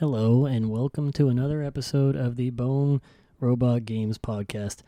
Hello, 0.00 0.44
and 0.44 0.70
welcome 0.70 1.12
to 1.12 1.28
another 1.28 1.62
episode 1.62 2.16
of 2.16 2.34
the 2.34 2.50
Bone 2.50 3.00
Robot 3.38 3.84
Games 3.84 4.18
Podcast. 4.18 4.78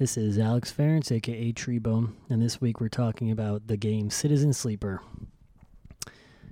This 0.00 0.16
is 0.16 0.36
Alex 0.36 0.72
Ference, 0.72 1.12
aka 1.12 1.52
Treebone, 1.52 2.14
and 2.28 2.42
this 2.42 2.60
week 2.60 2.80
we're 2.80 2.88
talking 2.88 3.30
about 3.30 3.68
the 3.68 3.76
game 3.76 4.10
Citizen 4.10 4.52
Sleeper. 4.52 5.00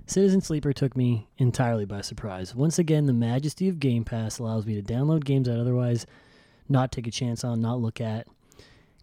Citizen 0.05 0.39
Sleeper 0.39 0.71
took 0.71 0.95
me 0.95 1.27
entirely 1.37 1.83
by 1.83 1.99
surprise. 1.99 2.55
Once 2.55 2.79
again, 2.79 3.07
the 3.07 3.13
majesty 3.13 3.67
of 3.67 3.77
Game 3.77 4.05
Pass 4.05 4.39
allows 4.39 4.65
me 4.65 4.81
to 4.81 4.93
download 4.93 5.25
games 5.25 5.49
I'd 5.49 5.59
otherwise 5.59 6.05
not 6.69 6.93
take 6.93 7.07
a 7.07 7.11
chance 7.11 7.43
on, 7.43 7.59
not 7.59 7.81
look 7.81 7.99
at. 7.99 8.25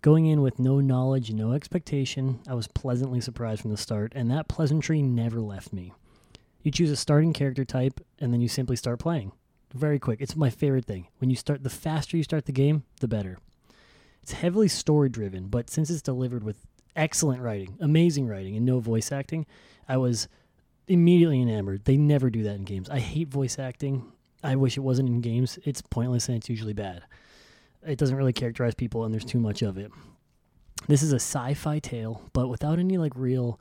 Going 0.00 0.24
in 0.24 0.40
with 0.40 0.58
no 0.58 0.80
knowledge, 0.80 1.30
no 1.30 1.52
expectation, 1.52 2.40
I 2.48 2.54
was 2.54 2.68
pleasantly 2.68 3.20
surprised 3.20 3.60
from 3.60 3.70
the 3.70 3.76
start, 3.76 4.14
and 4.16 4.30
that 4.30 4.48
pleasantry 4.48 5.02
never 5.02 5.42
left 5.42 5.74
me. 5.74 5.92
You 6.64 6.70
choose 6.70 6.90
a 6.90 6.96
starting 6.96 7.34
character 7.34 7.66
type, 7.66 8.00
and 8.24 8.32
then 8.32 8.40
you 8.40 8.48
simply 8.48 8.74
start 8.74 8.98
playing. 8.98 9.32
Very 9.74 9.98
quick. 9.98 10.22
It's 10.22 10.34
my 10.34 10.48
favorite 10.48 10.86
thing. 10.86 11.08
When 11.18 11.28
you 11.28 11.36
start, 11.36 11.62
the 11.62 11.68
faster 11.68 12.16
you 12.16 12.22
start 12.22 12.46
the 12.46 12.52
game, 12.52 12.84
the 13.00 13.06
better. 13.06 13.38
It's 14.22 14.32
heavily 14.32 14.68
story 14.68 15.10
driven, 15.10 15.48
but 15.48 15.68
since 15.68 15.90
it's 15.90 16.00
delivered 16.00 16.42
with 16.42 16.64
excellent 16.96 17.42
writing, 17.42 17.76
amazing 17.80 18.26
writing, 18.26 18.56
and 18.56 18.64
no 18.64 18.80
voice 18.80 19.12
acting, 19.12 19.44
I 19.86 19.98
was 19.98 20.26
immediately 20.88 21.42
enamored. 21.42 21.84
They 21.84 21.98
never 21.98 22.30
do 22.30 22.42
that 22.44 22.54
in 22.54 22.64
games. 22.64 22.88
I 22.88 22.98
hate 22.98 23.28
voice 23.28 23.58
acting. 23.58 24.10
I 24.42 24.56
wish 24.56 24.78
it 24.78 24.80
wasn't 24.80 25.10
in 25.10 25.20
games. 25.20 25.58
It's 25.64 25.82
pointless 25.82 26.28
and 26.28 26.38
it's 26.38 26.48
usually 26.48 26.72
bad. 26.72 27.02
It 27.86 27.98
doesn't 27.98 28.16
really 28.16 28.32
characterize 28.32 28.74
people, 28.74 29.04
and 29.04 29.12
there's 29.12 29.26
too 29.26 29.40
much 29.40 29.60
of 29.60 29.76
it. 29.76 29.90
This 30.88 31.02
is 31.02 31.12
a 31.12 31.16
sci-fi 31.16 31.78
tale, 31.78 32.22
but 32.32 32.48
without 32.48 32.78
any 32.78 32.96
like 32.96 33.12
real 33.16 33.60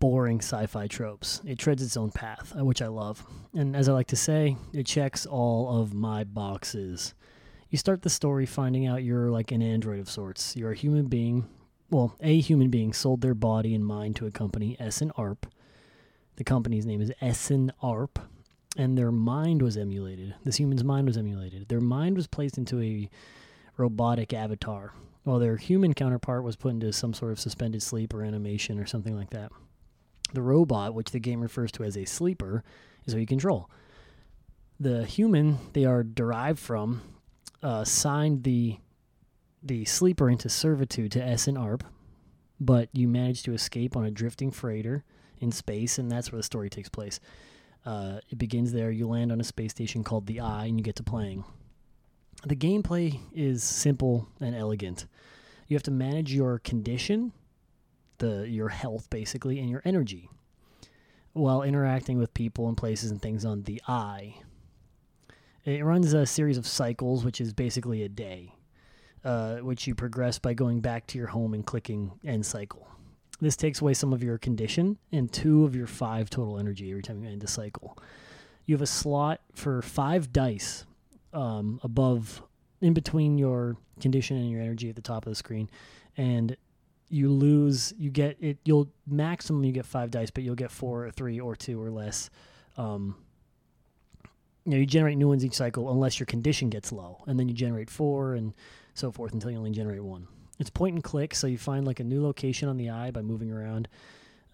boring 0.00 0.38
sci-fi 0.38 0.88
tropes. 0.88 1.40
It 1.46 1.58
treads 1.58 1.82
its 1.82 1.96
own 1.96 2.10
path, 2.10 2.52
uh, 2.58 2.64
which 2.64 2.82
I 2.82 2.88
love. 2.88 3.24
And 3.54 3.76
as 3.76 3.88
I 3.88 3.92
like 3.92 4.08
to 4.08 4.16
say, 4.16 4.56
it 4.72 4.86
checks 4.86 5.26
all 5.26 5.80
of 5.80 5.94
my 5.94 6.24
boxes. 6.24 7.14
You 7.68 7.78
start 7.78 8.02
the 8.02 8.10
story 8.10 8.46
finding 8.46 8.86
out 8.86 9.04
you're 9.04 9.30
like 9.30 9.52
an 9.52 9.62
android 9.62 10.00
of 10.00 10.10
sorts. 10.10 10.56
You're 10.56 10.72
a 10.72 10.76
human 10.76 11.06
being. 11.06 11.48
Well, 11.90 12.16
a 12.20 12.40
human 12.40 12.70
being 12.70 12.92
sold 12.92 13.20
their 13.20 13.34
body 13.34 13.74
and 13.74 13.86
mind 13.86 14.16
to 14.16 14.26
a 14.26 14.30
company, 14.30 14.76
Essen 14.80 15.12
Arp. 15.16 15.46
The 16.36 16.44
company's 16.44 16.86
name 16.86 17.00
is 17.00 17.12
Essen 17.20 17.70
Arp, 17.82 18.18
and 18.76 18.96
their 18.96 19.12
mind 19.12 19.60
was 19.60 19.76
emulated. 19.76 20.34
This 20.44 20.56
human's 20.56 20.82
mind 20.82 21.06
was 21.06 21.18
emulated. 21.18 21.68
Their 21.68 21.80
mind 21.80 22.16
was 22.16 22.26
placed 22.26 22.58
into 22.58 22.80
a 22.80 23.10
robotic 23.76 24.32
avatar, 24.32 24.94
while 25.24 25.38
their 25.38 25.56
human 25.56 25.92
counterpart 25.94 26.42
was 26.42 26.56
put 26.56 26.70
into 26.70 26.92
some 26.92 27.12
sort 27.12 27.32
of 27.32 27.40
suspended 27.40 27.82
sleep 27.82 28.14
or 28.14 28.22
animation 28.24 28.78
or 28.78 28.86
something 28.86 29.16
like 29.16 29.30
that. 29.30 29.52
The 30.32 30.42
robot, 30.42 30.94
which 30.94 31.10
the 31.10 31.20
game 31.20 31.40
refers 31.40 31.72
to 31.72 31.84
as 31.84 31.96
a 31.96 32.04
sleeper, 32.04 32.62
is 33.06 33.14
who 33.14 33.20
you 33.20 33.26
control. 33.26 33.68
The 34.78 35.04
human 35.04 35.58
they 35.72 35.84
are 35.84 36.02
derived 36.02 36.58
from 36.58 37.02
uh, 37.62 37.84
signed 37.84 38.44
the 38.44 38.78
the 39.62 39.84
sleeper 39.84 40.30
into 40.30 40.48
servitude 40.48 41.12
to 41.12 41.22
Essen 41.22 41.56
Arp, 41.56 41.84
but 42.58 42.88
you 42.94 43.06
manage 43.06 43.42
to 43.42 43.52
escape 43.52 43.94
on 43.94 44.06
a 44.06 44.10
drifting 44.10 44.50
freighter 44.50 45.04
in 45.38 45.52
space, 45.52 45.98
and 45.98 46.10
that's 46.10 46.32
where 46.32 46.38
the 46.38 46.42
story 46.42 46.70
takes 46.70 46.88
place. 46.88 47.20
Uh, 47.84 48.20
it 48.30 48.38
begins 48.38 48.72
there. 48.72 48.90
You 48.90 49.08
land 49.08 49.32
on 49.32 49.40
a 49.40 49.44
space 49.44 49.72
station 49.72 50.02
called 50.04 50.26
the 50.26 50.40
Eye, 50.40 50.66
and 50.66 50.78
you 50.78 50.84
get 50.84 50.96
to 50.96 51.02
playing. 51.02 51.44
The 52.46 52.56
gameplay 52.56 53.20
is 53.34 53.62
simple 53.62 54.28
and 54.40 54.54
elegant. 54.54 55.06
You 55.68 55.76
have 55.76 55.82
to 55.84 55.90
manage 55.90 56.32
your 56.32 56.58
condition 56.58 57.32
the 58.20 58.48
your 58.48 58.68
health 58.68 59.10
basically 59.10 59.58
and 59.58 59.68
your 59.68 59.82
energy 59.84 60.30
while 61.32 61.62
interacting 61.62 62.18
with 62.18 62.32
people 62.34 62.68
and 62.68 62.76
places 62.76 63.10
and 63.10 63.20
things 63.20 63.44
on 63.44 63.62
the 63.62 63.82
eye. 63.86 64.36
It 65.64 65.84
runs 65.84 66.12
a 66.12 66.26
series 66.26 66.58
of 66.58 66.66
cycles, 66.66 67.24
which 67.24 67.40
is 67.40 67.52
basically 67.52 68.02
a 68.02 68.08
day, 68.08 68.54
uh, 69.24 69.56
which 69.56 69.86
you 69.86 69.94
progress 69.94 70.38
by 70.38 70.54
going 70.54 70.80
back 70.80 71.06
to 71.08 71.18
your 71.18 71.28
home 71.28 71.54
and 71.54 71.64
clicking 71.64 72.12
end 72.24 72.46
cycle. 72.46 72.86
This 73.40 73.56
takes 73.56 73.80
away 73.80 73.94
some 73.94 74.12
of 74.12 74.22
your 74.22 74.38
condition 74.38 74.98
and 75.12 75.32
two 75.32 75.64
of 75.64 75.74
your 75.74 75.86
five 75.86 76.30
total 76.30 76.58
energy 76.58 76.90
every 76.90 77.02
time 77.02 77.22
you 77.22 77.30
end 77.30 77.44
a 77.44 77.46
cycle. 77.46 77.96
You 78.66 78.74
have 78.74 78.82
a 78.82 78.86
slot 78.86 79.40
for 79.54 79.82
five 79.82 80.32
dice 80.32 80.84
um, 81.32 81.80
above, 81.82 82.42
in 82.80 82.92
between 82.92 83.38
your 83.38 83.76
condition 84.00 84.36
and 84.36 84.50
your 84.50 84.60
energy 84.60 84.88
at 84.88 84.96
the 84.96 85.02
top 85.02 85.26
of 85.26 85.30
the 85.30 85.36
screen, 85.36 85.70
and 86.16 86.56
you 87.10 87.28
lose 87.28 87.92
you 87.98 88.08
get 88.08 88.36
it 88.40 88.58
you'll 88.64 88.88
maximum 89.06 89.64
you 89.64 89.72
get 89.72 89.84
five 89.84 90.10
dice 90.10 90.30
but 90.30 90.44
you'll 90.44 90.54
get 90.54 90.70
four 90.70 91.04
or 91.04 91.10
three 91.10 91.40
or 91.40 91.56
two 91.56 91.82
or 91.82 91.90
less. 91.90 92.30
Um, 92.76 93.16
you 94.64 94.72
know 94.72 94.78
you 94.78 94.86
generate 94.86 95.18
new 95.18 95.28
ones 95.28 95.44
each 95.44 95.54
cycle 95.54 95.90
unless 95.90 96.20
your 96.20 96.26
condition 96.26 96.70
gets 96.70 96.92
low 96.92 97.22
and 97.26 97.38
then 97.38 97.48
you 97.48 97.54
generate 97.54 97.90
four 97.90 98.34
and 98.34 98.54
so 98.94 99.10
forth 99.10 99.32
until 99.32 99.50
you 99.50 99.58
only 99.58 99.70
generate 99.72 100.02
one. 100.02 100.28
It's 100.58 100.70
point 100.70 100.94
and 100.94 101.04
click 101.04 101.34
so 101.34 101.46
you 101.46 101.58
find 101.58 101.86
like 101.86 102.00
a 102.00 102.04
new 102.04 102.22
location 102.22 102.68
on 102.68 102.76
the 102.76 102.90
eye 102.90 103.10
by 103.10 103.22
moving 103.22 103.50
around 103.50 103.88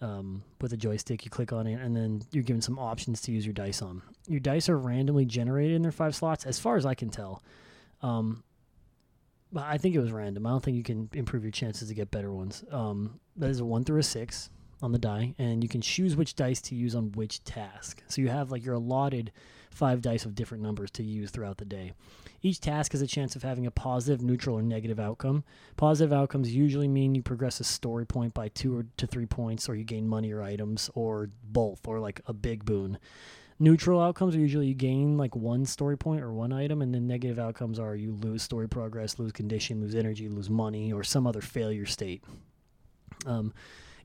um, 0.01 0.43
with 0.61 0.73
a 0.73 0.77
joystick. 0.77 1.25
You 1.25 1.31
click 1.31 1.53
on 1.53 1.67
it 1.67 1.79
and 1.81 1.95
then 1.95 2.23
you're 2.31 2.43
given 2.43 2.61
some 2.61 2.79
options 2.79 3.21
to 3.21 3.31
use 3.31 3.45
your 3.45 3.53
dice 3.53 3.81
on. 3.81 4.01
Your 4.27 4.39
dice 4.39 4.69
are 4.69 4.77
randomly 4.77 5.25
generated 5.25 5.75
in 5.75 5.83
their 5.83 5.91
five 5.91 6.15
slots 6.15 6.45
as 6.45 6.59
far 6.59 6.77
as 6.77 6.85
i 6.85 6.95
can 6.95 7.09
tell. 7.09 7.43
Um, 8.01 8.43
I 9.55 9.77
think 9.77 9.95
it 9.95 9.99
was 9.99 10.11
random. 10.11 10.45
I 10.45 10.49
don't 10.49 10.63
think 10.63 10.77
you 10.77 10.83
can 10.83 11.09
improve 11.13 11.43
your 11.43 11.51
chances 11.51 11.87
to 11.87 11.95
get 11.95 12.11
better 12.11 12.31
ones. 12.31 12.63
Um, 12.71 13.19
that 13.37 13.49
is 13.49 13.59
a 13.59 13.65
one 13.65 13.83
through 13.83 13.99
a 13.99 14.03
six 14.03 14.49
on 14.81 14.91
the 14.91 14.99
die, 14.99 15.33
and 15.39 15.63
you 15.63 15.69
can 15.69 15.81
choose 15.81 16.15
which 16.15 16.35
dice 16.35 16.61
to 16.61 16.75
use 16.75 16.95
on 16.95 17.11
which 17.13 17.43
task. 17.43 18.03
So 18.07 18.21
you 18.21 18.29
have 18.29 18.51
like 18.51 18.63
your 18.63 18.75
allotted 18.75 19.31
five 19.71 20.01
dice 20.01 20.25
of 20.25 20.35
different 20.35 20.63
numbers 20.63 20.91
to 20.91 21.03
use 21.03 21.31
throughout 21.31 21.57
the 21.57 21.65
day. 21.65 21.93
Each 22.41 22.59
task 22.59 22.91
has 22.91 23.01
a 23.01 23.07
chance 23.07 23.35
of 23.35 23.43
having 23.43 23.65
a 23.65 23.71
positive, 23.71 24.21
neutral, 24.21 24.57
or 24.57 24.61
negative 24.61 24.99
outcome. 24.99 25.43
Positive 25.75 26.13
outcomes 26.13 26.53
usually 26.53 26.87
mean 26.87 27.15
you 27.15 27.23
progress 27.23 27.59
a 27.59 27.63
story 27.63 28.05
point 28.05 28.33
by 28.33 28.49
two 28.49 28.77
or 28.77 28.85
to 28.97 29.07
three 29.07 29.25
points, 29.25 29.67
or 29.67 29.75
you 29.75 29.83
gain 29.83 30.07
money 30.07 30.31
or 30.31 30.43
items, 30.43 30.89
or 30.93 31.29
both, 31.43 31.87
or 31.87 31.99
like 31.99 32.21
a 32.27 32.33
big 32.33 32.65
boon. 32.65 32.99
Neutral 33.59 33.99
outcomes 33.99 34.35
are 34.35 34.39
usually 34.39 34.67
you 34.67 34.75
gain 34.75 35.17
like 35.17 35.35
one 35.35 35.65
story 35.65 35.97
point 35.97 36.21
or 36.21 36.31
one 36.31 36.53
item, 36.53 36.83
and 36.83 36.93
then 36.93 37.07
negative 37.07 37.39
outcomes 37.39 37.79
are 37.79 37.95
you 37.95 38.11
lose 38.11 38.43
story 38.43 38.69
progress, 38.69 39.17
lose 39.17 39.31
condition, 39.31 39.81
lose 39.81 39.95
energy, 39.95 40.29
lose 40.29 40.49
money, 40.49 40.93
or 40.93 41.03
some 41.03 41.25
other 41.25 41.41
failure 41.41 41.85
state. 41.87 42.23
Um, 43.25 43.53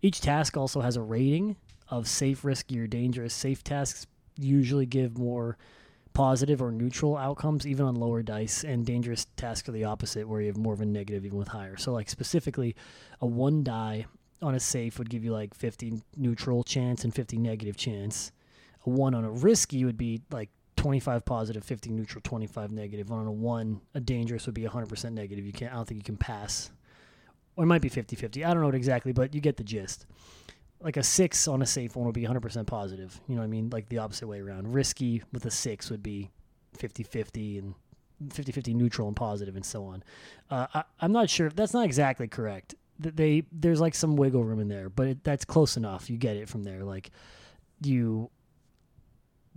each 0.01 0.23
task 0.23 0.57
also 0.57 0.81
has 0.81 0.97
a 0.97 1.03
rating 1.03 1.57
of 1.91 2.09
safe, 2.09 2.45
risky, 2.45 2.81
or 2.81 2.87
dangerous. 2.87 3.35
Safe 3.35 3.63
tasks 3.63 4.07
usually 4.39 4.87
give 4.87 5.19
more 5.19 5.59
positive 6.15 6.63
or 6.63 6.73
neutral 6.73 7.19
outcomes, 7.19 7.67
even 7.67 7.85
on 7.85 7.95
lower 7.95 8.23
dice, 8.23 8.65
and 8.65 8.87
dangerous 8.87 9.27
tasks 9.37 9.69
are 9.69 9.73
the 9.73 9.85
opposite, 9.85 10.27
where 10.27 10.41
you 10.41 10.47
have 10.47 10.57
more 10.57 10.73
of 10.73 10.81
a 10.81 10.87
negative, 10.87 11.27
even 11.27 11.39
with 11.39 11.49
higher. 11.49 11.77
So, 11.77 11.93
like 11.93 12.09
specifically, 12.09 12.75
a 13.21 13.27
one 13.27 13.63
die 13.63 14.07
on 14.41 14.55
a 14.55 14.61
safe 14.61 14.99
would 14.99 15.11
give 15.11 15.23
you 15.23 15.33
like 15.33 15.53
50 15.53 16.01
neutral 16.17 16.65
chance 16.65 17.05
and 17.05 17.15
50 17.15 17.37
negative 17.37 17.77
chance 17.77 18.33
a 18.87 18.91
one 18.91 19.15
on 19.15 19.25
a 19.25 19.31
risky 19.31 19.85
would 19.85 19.99
be 19.99 20.23
like 20.31 20.51
25 20.77 21.25
positive, 21.25 21.63
50 21.63 21.91
neutral, 21.91 22.21
25 22.25 22.73
negative. 22.73 23.09
One 23.09 23.21
on 23.21 23.27
a 23.27 23.33
one, 23.33 23.81
a 23.95 24.01
dangerous 24.01 24.47
would 24.47 24.55
be 24.55 24.63
100% 24.63 25.13
negative. 25.13 25.47
You 25.47 25.53
can't, 25.53 25.73
I 25.73 25.77
don't 25.77 25.87
think 25.87 26.01
you 26.01 26.05
can 26.05 26.17
pass. 26.17 26.73
Or 27.57 27.65
it 27.65 27.69
might 27.69 27.83
be 27.83 27.89
50 27.89 28.17
50. 28.17 28.45
I 28.45 28.53
don't 28.53 28.63
know 28.63 28.69
exactly, 28.71 29.13
but 29.13 29.35
you 29.35 29.41
get 29.41 29.57
the 29.57 29.65
gist. 29.65 30.07
Like 30.81 30.97
a 30.97 31.03
six 31.03 31.47
on 31.47 31.63
a 31.63 31.67
safe 31.67 31.95
one 31.95 32.07
would 32.07 32.15
be 32.15 32.25
100% 32.25 32.67
positive. 32.67 33.21
You 33.29 33.37
know 33.37 33.43
what 33.43 33.47
I 33.47 33.51
mean? 33.51 33.71
Like 33.71 33.89
the 33.89 33.99
opposite 33.99 34.27
way 34.27 34.41
around. 34.41 34.73
Risky 34.73 35.23
with 35.33 35.45
a 35.47 35.51
six 35.51 35.91
would 35.91 36.03
be 36.03 36.31
50 36.79 37.05
50 37.05 37.59
and 37.59 37.75
50 38.31 38.51
50 38.53 38.75
neutral 38.75 39.07
and 39.07 39.17
positive 39.17 39.55
and 39.55 39.65
so 39.65 39.85
on. 39.85 40.03
Uh, 40.51 40.67
I, 40.75 40.85
I'm 41.01 41.13
not 41.13 41.31
sure. 41.31 41.51
That's 41.51 41.75
not 41.75 41.85
exactly 41.85 42.27
correct. 42.27 42.75
They 42.99 43.45
There's 43.53 43.81
like 43.81 43.95
some 43.95 44.17
wiggle 44.17 44.43
room 44.43 44.59
in 44.59 44.69
there, 44.69 44.89
but 44.89 45.07
it, 45.07 45.25
that's 45.25 45.45
close 45.45 45.77
enough. 45.77 46.11
You 46.11 46.17
get 46.17 46.37
it 46.37 46.49
from 46.49 46.65
there. 46.65 46.83
Like 46.83 47.11
you 47.85 48.31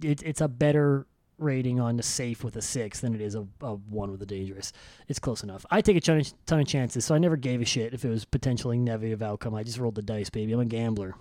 it, 0.01 0.23
it's 0.23 0.41
a 0.41 0.47
better 0.47 1.07
rating 1.37 1.79
on 1.79 1.97
the 1.97 2.03
safe 2.03 2.43
with 2.43 2.55
a 2.55 2.61
six 2.61 3.01
than 3.01 3.13
it 3.13 3.21
is 3.21 3.35
a, 3.35 3.45
a 3.61 3.73
one 3.73 4.11
with 4.11 4.21
a 4.21 4.25
dangerous. 4.25 4.71
It's 5.07 5.19
close 5.19 5.43
enough. 5.43 5.65
I 5.69 5.81
take 5.81 5.97
a 5.97 6.01
ton 6.01 6.19
of, 6.19 6.45
ton 6.45 6.59
of 6.61 6.67
chances, 6.67 7.05
so 7.05 7.15
I 7.15 7.17
never 7.17 7.35
gave 7.35 7.61
a 7.61 7.65
shit 7.65 7.93
if 7.93 8.05
it 8.05 8.09
was 8.09 8.25
potentially 8.25 8.77
negative 8.77 9.21
outcome. 9.21 9.53
I 9.53 9.63
just 9.63 9.77
rolled 9.77 9.95
the 9.95 10.01
dice, 10.01 10.29
baby. 10.29 10.53
I'm 10.53 10.59
a 10.59 10.65
gambler. 10.65 11.15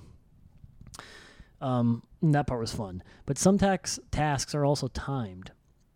Um, 1.60 2.02
that 2.22 2.46
part 2.46 2.60
was 2.60 2.72
fun. 2.72 3.02
But 3.26 3.38
some 3.38 3.58
tax, 3.58 3.98
tasks 4.10 4.54
are 4.54 4.64
also 4.64 4.88
timed. 4.88 5.50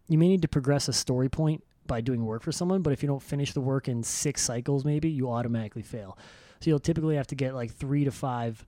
You 0.08 0.19
may 0.19 0.29
need 0.29 0.43
to 0.43 0.49
progress 0.49 0.88
a 0.88 0.93
story 0.93 1.29
point 1.29 1.62
by 1.87 2.00
doing 2.00 2.25
work 2.25 2.43
for 2.43 2.52
someone, 2.52 2.82
but 2.82 2.93
if 2.93 3.02
you 3.02 3.06
don't 3.06 3.23
finish 3.23 3.52
the 3.52 3.61
work 3.61 3.88
in 3.88 4.02
six 4.02 4.43
cycles, 4.43 4.85
maybe 4.85 5.11
you 5.11 5.31
automatically 5.31 5.82
fail. 5.82 6.19
So 6.61 6.70
you'll 6.70 6.81
typically 6.81 7.17
have 7.17 7.26
to 7.29 7.35
get 7.35 7.55
like 7.55 7.73
three 7.73 8.05
to 8.05 8.11
five 8.11 8.64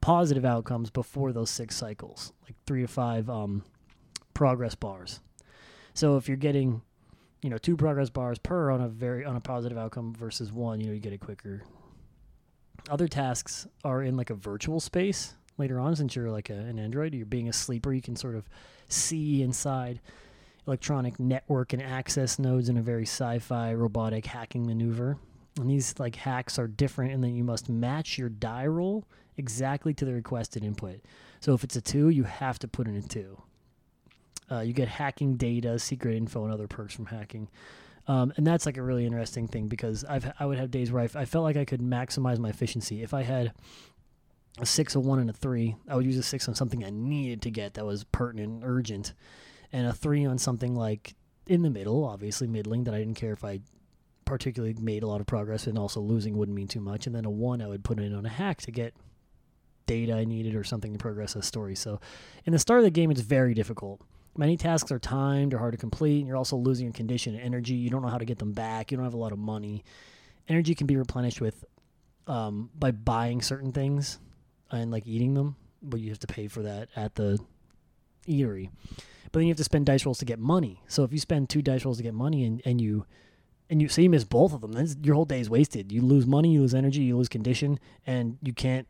positive 0.00 0.44
outcomes 0.44 0.90
before 0.90 1.32
those 1.32 1.50
six 1.50 1.76
cycles, 1.76 2.32
like 2.44 2.54
three 2.66 2.82
to 2.82 2.88
five 2.88 3.28
um, 3.28 3.64
progress 4.34 4.74
bars. 4.74 5.20
So 5.94 6.16
if 6.16 6.28
you're 6.28 6.36
getting, 6.36 6.82
you 7.42 7.50
know, 7.50 7.58
two 7.58 7.76
progress 7.76 8.10
bars 8.10 8.38
per 8.38 8.70
on 8.70 8.80
a 8.80 8.88
very 8.88 9.24
on 9.24 9.36
a 9.36 9.40
positive 9.40 9.78
outcome 9.78 10.14
versus 10.14 10.52
one, 10.52 10.80
you 10.80 10.86
know, 10.86 10.92
you 10.92 11.00
get 11.00 11.12
it 11.12 11.20
quicker. 11.20 11.62
Other 12.88 13.08
tasks 13.08 13.66
are 13.84 14.02
in 14.02 14.16
like 14.16 14.30
a 14.30 14.34
virtual 14.34 14.80
space, 14.80 15.34
later 15.60 15.78
on 15.78 15.94
since 15.94 16.16
you're 16.16 16.30
like 16.30 16.50
a, 16.50 16.54
an 16.54 16.78
android 16.78 17.14
you're 17.14 17.26
being 17.26 17.48
a 17.48 17.52
sleeper 17.52 17.92
you 17.92 18.00
can 18.00 18.16
sort 18.16 18.34
of 18.34 18.48
see 18.88 19.42
inside 19.42 20.00
electronic 20.66 21.20
network 21.20 21.72
and 21.72 21.82
access 21.82 22.38
nodes 22.38 22.68
in 22.68 22.76
a 22.76 22.82
very 22.82 23.04
sci-fi 23.04 23.72
robotic 23.74 24.26
hacking 24.26 24.66
maneuver 24.66 25.18
and 25.58 25.68
these 25.68 25.98
like 25.98 26.16
hacks 26.16 26.58
are 26.58 26.68
different 26.68 27.12
and 27.12 27.22
then 27.22 27.34
you 27.34 27.44
must 27.44 27.68
match 27.68 28.18
your 28.18 28.28
die 28.28 28.66
roll 28.66 29.04
exactly 29.36 29.92
to 29.94 30.04
the 30.04 30.12
requested 30.12 30.64
input. 30.64 31.00
So 31.40 31.54
if 31.54 31.64
it's 31.64 31.76
a 31.76 31.80
two 31.80 32.08
you 32.08 32.24
have 32.24 32.58
to 32.60 32.68
put 32.68 32.86
in 32.86 32.96
a 32.96 33.02
two. 33.02 33.42
Uh, 34.50 34.60
you 34.60 34.72
get 34.72 34.88
hacking 34.88 35.36
data 35.36 35.78
secret 35.78 36.16
info 36.16 36.44
and 36.44 36.52
other 36.52 36.66
perks 36.66 36.92
from 36.94 37.06
hacking. 37.06 37.48
Um, 38.08 38.32
and 38.36 38.44
that's 38.44 38.66
like 38.66 38.76
a 38.76 38.82
really 38.82 39.06
interesting 39.06 39.46
thing 39.46 39.68
because 39.68 40.04
I've 40.04 40.32
I 40.40 40.46
would 40.46 40.58
have 40.58 40.70
days 40.70 40.90
where 40.90 41.02
I 41.02 41.24
felt 41.24 41.44
like 41.44 41.56
I 41.56 41.64
could 41.64 41.80
maximize 41.80 42.38
my 42.38 42.48
efficiency. 42.48 43.02
If 43.02 43.14
I 43.14 43.22
had 43.22 43.52
a 44.58 44.66
six, 44.66 44.94
a 44.94 45.00
one, 45.00 45.18
and 45.18 45.30
a 45.30 45.32
three. 45.32 45.76
I 45.88 45.96
would 45.96 46.04
use 46.04 46.18
a 46.18 46.22
six 46.22 46.48
on 46.48 46.54
something 46.54 46.84
I 46.84 46.90
needed 46.90 47.42
to 47.42 47.50
get 47.50 47.74
that 47.74 47.86
was 47.86 48.04
pertinent 48.04 48.52
and 48.52 48.64
urgent, 48.64 49.14
and 49.72 49.86
a 49.86 49.92
three 49.92 50.24
on 50.24 50.38
something 50.38 50.74
like 50.74 51.14
in 51.46 51.62
the 51.62 51.70
middle, 51.70 52.04
obviously 52.04 52.46
middling 52.46 52.84
that 52.84 52.94
I 52.94 52.98
didn't 52.98 53.14
care 53.14 53.32
if 53.32 53.44
I 53.44 53.60
particularly 54.30 54.74
made 54.80 55.02
a 55.02 55.06
lot 55.06 55.20
of 55.20 55.26
progress 55.26 55.66
and 55.66 55.76
also 55.76 56.00
losing 56.00 56.36
wouldn't 56.36 56.56
mean 56.56 56.68
too 56.68 56.80
much. 56.80 57.06
And 57.06 57.14
then 57.14 57.24
a 57.24 57.30
one 57.30 57.60
I 57.60 57.66
would 57.66 57.84
put 57.84 57.98
in 57.98 58.14
on 58.14 58.24
a 58.24 58.28
hack 58.28 58.62
to 58.62 58.70
get 58.70 58.94
data 59.86 60.14
I 60.14 60.24
needed 60.24 60.54
or 60.54 60.62
something 60.62 60.92
to 60.92 60.98
progress 60.98 61.34
a 61.34 61.42
story. 61.42 61.74
So 61.74 62.00
in 62.44 62.52
the 62.52 62.58
start 62.58 62.78
of 62.78 62.84
the 62.84 62.90
game, 62.90 63.10
it's 63.10 63.20
very 63.20 63.54
difficult. 63.54 64.00
Many 64.36 64.56
tasks 64.56 64.92
are 64.92 65.00
timed 65.00 65.52
or 65.52 65.58
hard 65.58 65.72
to 65.72 65.78
complete, 65.78 66.20
and 66.20 66.28
you're 66.28 66.36
also 66.36 66.56
losing 66.56 66.86
your 66.86 66.92
condition 66.92 67.34
and 67.34 67.42
energy. 67.42 67.74
You 67.74 67.90
don't 67.90 68.02
know 68.02 68.08
how 68.08 68.18
to 68.18 68.24
get 68.24 68.38
them 68.38 68.52
back. 68.52 68.90
You 68.90 68.96
don't 68.96 69.04
have 69.04 69.14
a 69.14 69.18
lot 69.18 69.32
of 69.32 69.38
money. 69.38 69.84
Energy 70.48 70.76
can 70.76 70.86
be 70.86 70.96
replenished 70.96 71.40
with 71.40 71.64
um, 72.28 72.70
by 72.78 72.92
buying 72.92 73.42
certain 73.42 73.72
things 73.72 74.20
and 74.70 74.92
like 74.92 75.06
eating 75.06 75.34
them, 75.34 75.56
but 75.82 75.98
you 75.98 76.10
have 76.10 76.20
to 76.20 76.28
pay 76.28 76.46
for 76.46 76.62
that 76.62 76.88
at 76.94 77.16
the 77.16 77.40
eatery. 78.28 78.70
But 79.24 79.40
then 79.40 79.42
you 79.42 79.50
have 79.50 79.58
to 79.58 79.64
spend 79.64 79.86
dice 79.86 80.06
rolls 80.06 80.18
to 80.18 80.24
get 80.24 80.38
money. 80.38 80.80
So 80.86 81.02
if 81.02 81.12
you 81.12 81.18
spend 81.18 81.48
two 81.48 81.62
dice 81.62 81.84
rolls 81.84 81.96
to 81.96 82.04
get 82.04 82.14
money 82.14 82.44
and, 82.44 82.62
and 82.64 82.80
you 82.80 83.06
and 83.70 83.80
you 83.80 83.88
say 83.88 84.02
you 84.02 84.10
miss 84.10 84.24
both 84.24 84.52
of 84.52 84.60
them, 84.60 84.72
then 84.72 84.88
your 85.02 85.14
whole 85.14 85.24
day 85.24 85.40
is 85.40 85.48
wasted. 85.48 85.92
You 85.92 86.02
lose 86.02 86.26
money, 86.26 86.52
you 86.52 86.60
lose 86.60 86.74
energy, 86.74 87.02
you 87.02 87.16
lose 87.16 87.28
condition, 87.28 87.78
and 88.06 88.36
you 88.42 88.52
can't 88.52 88.88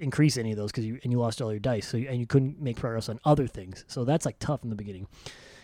increase 0.00 0.36
any 0.36 0.50
of 0.50 0.56
those 0.56 0.72
because 0.72 0.84
you 0.84 0.98
and 1.04 1.12
you 1.12 1.18
lost 1.18 1.40
all 1.40 1.52
your 1.52 1.60
dice. 1.60 1.86
So 1.86 1.96
you, 1.96 2.08
and 2.08 2.18
you 2.18 2.26
couldn't 2.26 2.60
make 2.60 2.76
progress 2.76 3.08
on 3.08 3.20
other 3.24 3.46
things. 3.46 3.84
So 3.86 4.04
that's 4.04 4.26
like 4.26 4.38
tough 4.40 4.64
in 4.64 4.70
the 4.70 4.76
beginning. 4.76 5.06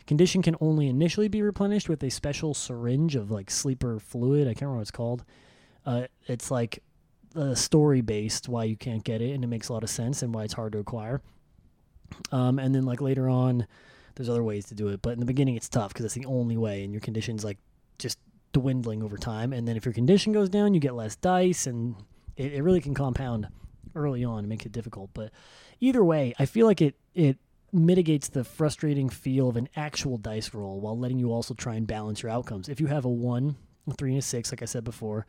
Condition 0.06 0.40
can 0.42 0.54
only 0.60 0.88
initially 0.88 1.26
be 1.26 1.42
replenished 1.42 1.88
with 1.88 2.02
a 2.04 2.10
special 2.10 2.54
syringe 2.54 3.16
of 3.16 3.32
like 3.32 3.50
sleeper 3.50 3.98
fluid. 3.98 4.46
I 4.46 4.54
can't 4.54 4.62
remember 4.62 4.76
what 4.76 4.82
it's 4.82 4.90
called. 4.92 5.24
Uh, 5.84 6.06
it's 6.26 6.50
like 6.50 6.82
uh, 7.34 7.54
story 7.54 8.00
based 8.00 8.48
why 8.48 8.64
you 8.64 8.76
can't 8.76 9.02
get 9.02 9.20
it, 9.20 9.32
and 9.32 9.42
it 9.42 9.48
makes 9.48 9.68
a 9.68 9.72
lot 9.72 9.82
of 9.82 9.90
sense 9.90 10.22
and 10.22 10.32
why 10.32 10.44
it's 10.44 10.54
hard 10.54 10.72
to 10.72 10.78
acquire. 10.78 11.20
Um, 12.30 12.60
and 12.60 12.72
then 12.72 12.84
like 12.84 13.00
later 13.00 13.28
on, 13.28 13.66
there's 14.14 14.28
other 14.28 14.44
ways 14.44 14.66
to 14.66 14.74
do 14.76 14.88
it, 14.88 15.02
but 15.02 15.14
in 15.14 15.20
the 15.20 15.26
beginning 15.26 15.56
it's 15.56 15.68
tough 15.68 15.88
because 15.88 16.04
it's 16.04 16.14
the 16.14 16.26
only 16.26 16.56
way, 16.56 16.84
and 16.84 16.92
your 16.92 17.00
condition's 17.00 17.44
like 17.44 17.58
just 17.98 18.18
dwindling 18.56 19.02
over 19.02 19.18
time. 19.18 19.52
And 19.52 19.68
then 19.68 19.76
if 19.76 19.84
your 19.84 19.92
condition 19.92 20.32
goes 20.32 20.48
down, 20.48 20.72
you 20.72 20.80
get 20.80 20.94
less 20.94 21.14
dice, 21.14 21.66
and 21.66 21.94
it, 22.38 22.54
it 22.54 22.62
really 22.62 22.80
can 22.80 22.94
compound 22.94 23.48
early 23.94 24.24
on 24.24 24.38
and 24.38 24.48
make 24.48 24.64
it 24.64 24.72
difficult. 24.72 25.10
But 25.12 25.30
either 25.78 26.02
way, 26.02 26.32
I 26.38 26.46
feel 26.46 26.66
like 26.66 26.80
it 26.80 26.94
it 27.14 27.36
mitigates 27.70 28.28
the 28.28 28.44
frustrating 28.44 29.10
feel 29.10 29.50
of 29.50 29.58
an 29.58 29.68
actual 29.76 30.16
dice 30.16 30.54
roll 30.54 30.80
while 30.80 30.98
letting 30.98 31.18
you 31.18 31.32
also 31.32 31.52
try 31.52 31.74
and 31.74 31.86
balance 31.86 32.22
your 32.22 32.32
outcomes. 32.32 32.70
If 32.70 32.80
you 32.80 32.86
have 32.86 33.04
a 33.04 33.10
one, 33.10 33.56
a 33.86 33.92
three, 33.92 34.12
and 34.12 34.20
a 34.20 34.22
six, 34.22 34.50
like 34.50 34.62
I 34.62 34.64
said 34.64 34.84
before, 34.84 35.26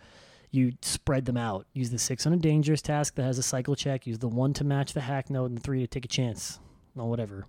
you 0.50 0.71
spread 0.81 1.25
them 1.25 1.35
out. 1.35 1.65
Use 1.73 1.89
the 1.89 2.00
six 2.00 2.25
on 2.25 2.31
a 2.31 2.38
dangerous 2.38 2.81
task 2.81 3.15
that 3.15 3.23
has 3.23 3.38
a 3.38 3.44
cycle 3.44 3.75
check. 3.75 4.07
Use 4.07 4.19
the 4.19 4.30
one 4.30 4.53
to 4.53 4.63
match 4.63 4.94
the 4.94 5.01
hack 5.01 5.30
note, 5.30 5.47
and 5.47 5.57
the 5.57 5.62
three 5.62 5.81
to 5.81 5.88
take 5.88 6.06
a 6.06 6.07
chance. 6.07 6.59
Or 6.95 7.09
whatever. 7.09 7.45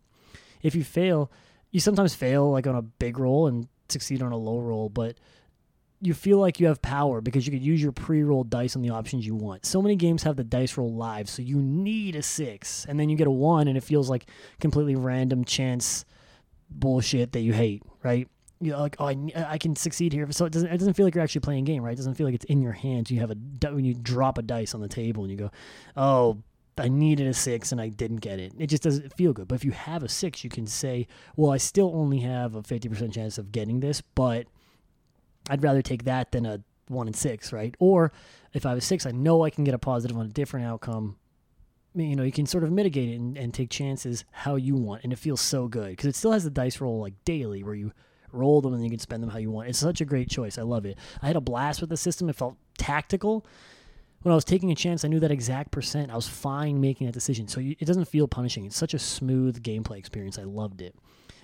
If 0.60 0.74
you 0.74 0.82
fail, 0.82 1.31
you 1.70 1.78
sometimes 1.78 2.16
fail 2.16 2.50
like 2.50 2.66
on 2.66 2.74
a 2.74 2.82
big 2.82 3.20
roll 3.20 3.46
and 3.46 3.69
succeed 3.88 4.22
on 4.22 4.32
a 4.32 4.36
low 4.36 4.58
roll, 4.58 4.88
but 4.88 5.16
you 6.00 6.14
feel 6.14 6.38
like 6.38 6.60
you 6.60 6.66
have 6.68 6.80
power 6.80 7.20
because 7.20 7.46
you 7.46 7.52
could 7.52 7.62
use 7.62 7.82
your 7.82 7.92
pre-rolled 7.92 8.50
dice 8.50 8.76
on 8.76 8.82
the 8.82 8.90
options 8.90 9.26
you 9.26 9.34
want. 9.34 9.66
So 9.66 9.82
many 9.82 9.96
games 9.96 10.22
have 10.22 10.36
the 10.36 10.44
dice 10.44 10.76
roll 10.76 10.94
live, 10.94 11.28
so 11.28 11.42
you 11.42 11.56
need 11.56 12.14
a 12.14 12.22
six, 12.22 12.86
and 12.88 12.98
then 12.98 13.08
you 13.08 13.16
get 13.16 13.26
a 13.26 13.32
one, 13.32 13.68
and 13.68 13.76
it 13.76 13.82
feels 13.82 14.08
like 14.08 14.26
completely 14.60 14.94
random 14.94 15.44
chance 15.44 16.04
bullshit 16.70 17.32
that 17.32 17.40
you 17.40 17.52
hate, 17.52 17.82
right? 18.02 18.28
You 18.60 18.76
like 18.76 18.96
oh, 18.98 19.06
I, 19.06 19.16
I 19.36 19.58
can 19.58 19.76
succeed 19.76 20.12
here, 20.12 20.30
so 20.30 20.44
it 20.44 20.52
doesn't 20.52 20.70
it 20.70 20.78
doesn't 20.78 20.94
feel 20.94 21.06
like 21.06 21.14
you're 21.14 21.24
actually 21.24 21.40
playing 21.40 21.64
a 21.64 21.66
game, 21.66 21.82
right? 21.82 21.92
It 21.92 21.96
doesn't 21.96 22.14
feel 22.14 22.26
like 22.26 22.34
it's 22.34 22.44
in 22.46 22.62
your 22.62 22.72
hands. 22.72 23.10
You 23.10 23.20
have 23.20 23.30
a 23.30 23.36
when 23.72 23.84
you 23.84 23.94
drop 23.94 24.38
a 24.38 24.42
dice 24.42 24.74
on 24.74 24.80
the 24.80 24.88
table 24.88 25.24
and 25.24 25.30
you 25.30 25.38
go, 25.38 25.50
oh. 25.96 26.38
I 26.80 26.86
needed 26.86 27.26
a 27.26 27.34
six 27.34 27.72
and 27.72 27.80
I 27.80 27.88
didn't 27.88 28.18
get 28.18 28.38
it. 28.38 28.52
It 28.56 28.68
just 28.68 28.84
doesn't 28.84 29.12
feel 29.14 29.32
good. 29.32 29.48
But 29.48 29.56
if 29.56 29.64
you 29.64 29.72
have 29.72 30.04
a 30.04 30.08
six, 30.08 30.44
you 30.44 30.48
can 30.48 30.64
say, 30.64 31.08
well, 31.34 31.50
I 31.50 31.56
still 31.56 31.90
only 31.92 32.20
have 32.20 32.54
a 32.54 32.62
50% 32.62 33.12
chance 33.12 33.36
of 33.36 33.50
getting 33.50 33.80
this, 33.80 34.00
but 34.14 34.46
I'd 35.48 35.62
rather 35.62 35.82
take 35.82 36.04
that 36.04 36.32
than 36.32 36.46
a 36.46 36.60
one 36.88 37.06
and 37.06 37.16
six, 37.16 37.52
right? 37.52 37.74
Or 37.78 38.12
if 38.52 38.66
I 38.66 38.74
a 38.74 38.80
six, 38.80 39.06
I 39.06 39.10
know 39.10 39.44
I 39.44 39.50
can 39.50 39.64
get 39.64 39.74
a 39.74 39.78
positive 39.78 40.16
on 40.16 40.26
a 40.26 40.30
different 40.30 40.66
outcome. 40.66 41.16
You 41.94 42.16
know, 42.16 42.22
you 42.22 42.32
can 42.32 42.46
sort 42.46 42.64
of 42.64 42.70
mitigate 42.70 43.08
it 43.08 43.16
and, 43.16 43.36
and 43.36 43.52
take 43.52 43.70
chances 43.70 44.24
how 44.30 44.56
you 44.56 44.76
want, 44.76 45.04
and 45.04 45.12
it 45.12 45.18
feels 45.18 45.40
so 45.40 45.68
good 45.68 45.90
because 45.90 46.06
it 46.06 46.14
still 46.14 46.32
has 46.32 46.44
the 46.44 46.50
dice 46.50 46.80
roll 46.80 47.00
like 47.00 47.14
daily 47.24 47.62
where 47.62 47.74
you 47.74 47.92
roll 48.32 48.60
them 48.60 48.74
and 48.74 48.84
you 48.84 48.90
can 48.90 48.98
spend 48.98 49.22
them 49.22 49.30
how 49.30 49.38
you 49.38 49.50
want. 49.50 49.68
It's 49.68 49.78
such 49.78 50.00
a 50.00 50.04
great 50.04 50.28
choice. 50.28 50.58
I 50.58 50.62
love 50.62 50.84
it. 50.84 50.98
I 51.22 51.26
had 51.26 51.36
a 51.36 51.40
blast 51.40 51.80
with 51.80 51.90
the 51.90 51.96
system. 51.96 52.28
It 52.28 52.36
felt 52.36 52.56
tactical. 52.76 53.46
When 54.22 54.32
I 54.32 54.34
was 54.34 54.44
taking 54.44 54.70
a 54.70 54.74
chance, 54.74 55.04
I 55.04 55.08
knew 55.08 55.20
that 55.20 55.30
exact 55.30 55.70
percent. 55.70 56.10
I 56.10 56.16
was 56.16 56.28
fine 56.28 56.80
making 56.80 57.06
that 57.06 57.12
decision. 57.12 57.48
So 57.48 57.60
it 57.60 57.84
doesn't 57.84 58.06
feel 58.06 58.28
punishing. 58.28 58.66
It's 58.66 58.76
such 58.76 58.92
a 58.92 58.98
smooth 58.98 59.62
gameplay 59.62 59.96
experience. 59.96 60.38
I 60.38 60.42
loved 60.42 60.82
it. 60.82 60.94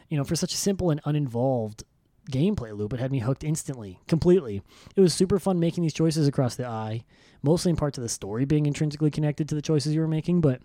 You 0.08 0.18
know, 0.18 0.24
for 0.24 0.36
such 0.36 0.52
a 0.52 0.56
simple 0.56 0.90
and 0.90 1.00
uninvolved 1.04 1.84
gameplay 2.30 2.76
loop. 2.76 2.92
It 2.92 3.00
had 3.00 3.12
me 3.12 3.20
hooked 3.20 3.44
instantly, 3.44 4.00
completely. 4.08 4.62
It 4.96 5.00
was 5.00 5.14
super 5.14 5.38
fun 5.38 5.60
making 5.60 5.82
these 5.82 5.92
choices 5.92 6.26
across 6.26 6.56
the 6.56 6.66
eye, 6.66 7.04
mostly 7.42 7.70
in 7.70 7.76
part 7.76 7.94
to 7.94 8.00
the 8.00 8.08
story 8.08 8.44
being 8.44 8.66
intrinsically 8.66 9.10
connected 9.10 9.48
to 9.48 9.54
the 9.54 9.62
choices 9.62 9.94
you 9.94 10.00
were 10.00 10.08
making, 10.08 10.40
but 10.40 10.60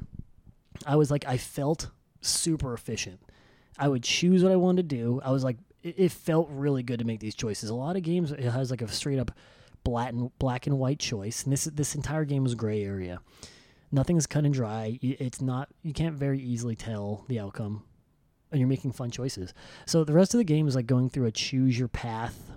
I 0.85 0.95
was 0.95 1.11
like, 1.11 1.25
I 1.27 1.37
felt 1.37 1.89
super 2.21 2.73
efficient. 2.73 3.19
I 3.77 3.87
would 3.87 4.03
choose 4.03 4.43
what 4.43 4.51
I 4.51 4.57
wanted 4.57 4.89
to 4.89 4.95
do. 4.95 5.21
I 5.23 5.31
was 5.31 5.43
like, 5.43 5.57
it, 5.81 6.11
felt 6.11 6.49
really 6.51 6.83
good 6.83 6.99
to 6.99 7.05
make 7.05 7.21
these 7.21 7.35
choices. 7.35 7.69
A 7.69 7.75
lot 7.75 7.95
of 7.95 8.03
games, 8.03 8.31
it 8.31 8.39
has 8.41 8.69
like 8.69 8.81
a 8.81 8.87
straight 8.89 9.19
up 9.19 9.31
black 9.83 10.09
and, 10.09 10.37
black 10.37 10.67
and 10.67 10.77
white 10.77 10.99
choice, 10.99 11.43
and 11.43 11.53
this 11.53 11.63
this 11.65 11.95
entire 11.95 12.25
game 12.25 12.43
was 12.43 12.55
gray 12.55 12.83
area. 12.83 13.21
Nothing 13.91 14.17
is 14.17 14.27
cut 14.27 14.43
and 14.43 14.53
dry. 14.53 14.99
It's 15.01 15.41
not. 15.41 15.69
You 15.81 15.93
can't 15.93 16.15
very 16.15 16.39
easily 16.39 16.75
tell 16.75 17.25
the 17.27 17.39
outcome 17.39 17.83
and 18.51 18.59
you're 18.59 18.69
making 18.69 18.91
fun 18.91 19.11
choices. 19.11 19.53
So 19.85 20.03
the 20.03 20.13
rest 20.13 20.33
of 20.33 20.39
the 20.39 20.43
game 20.43 20.67
is 20.67 20.75
like 20.75 20.87
going 20.87 21.09
through 21.09 21.25
a 21.25 21.31
choose 21.31 21.77
your 21.77 21.87
path 21.87 22.51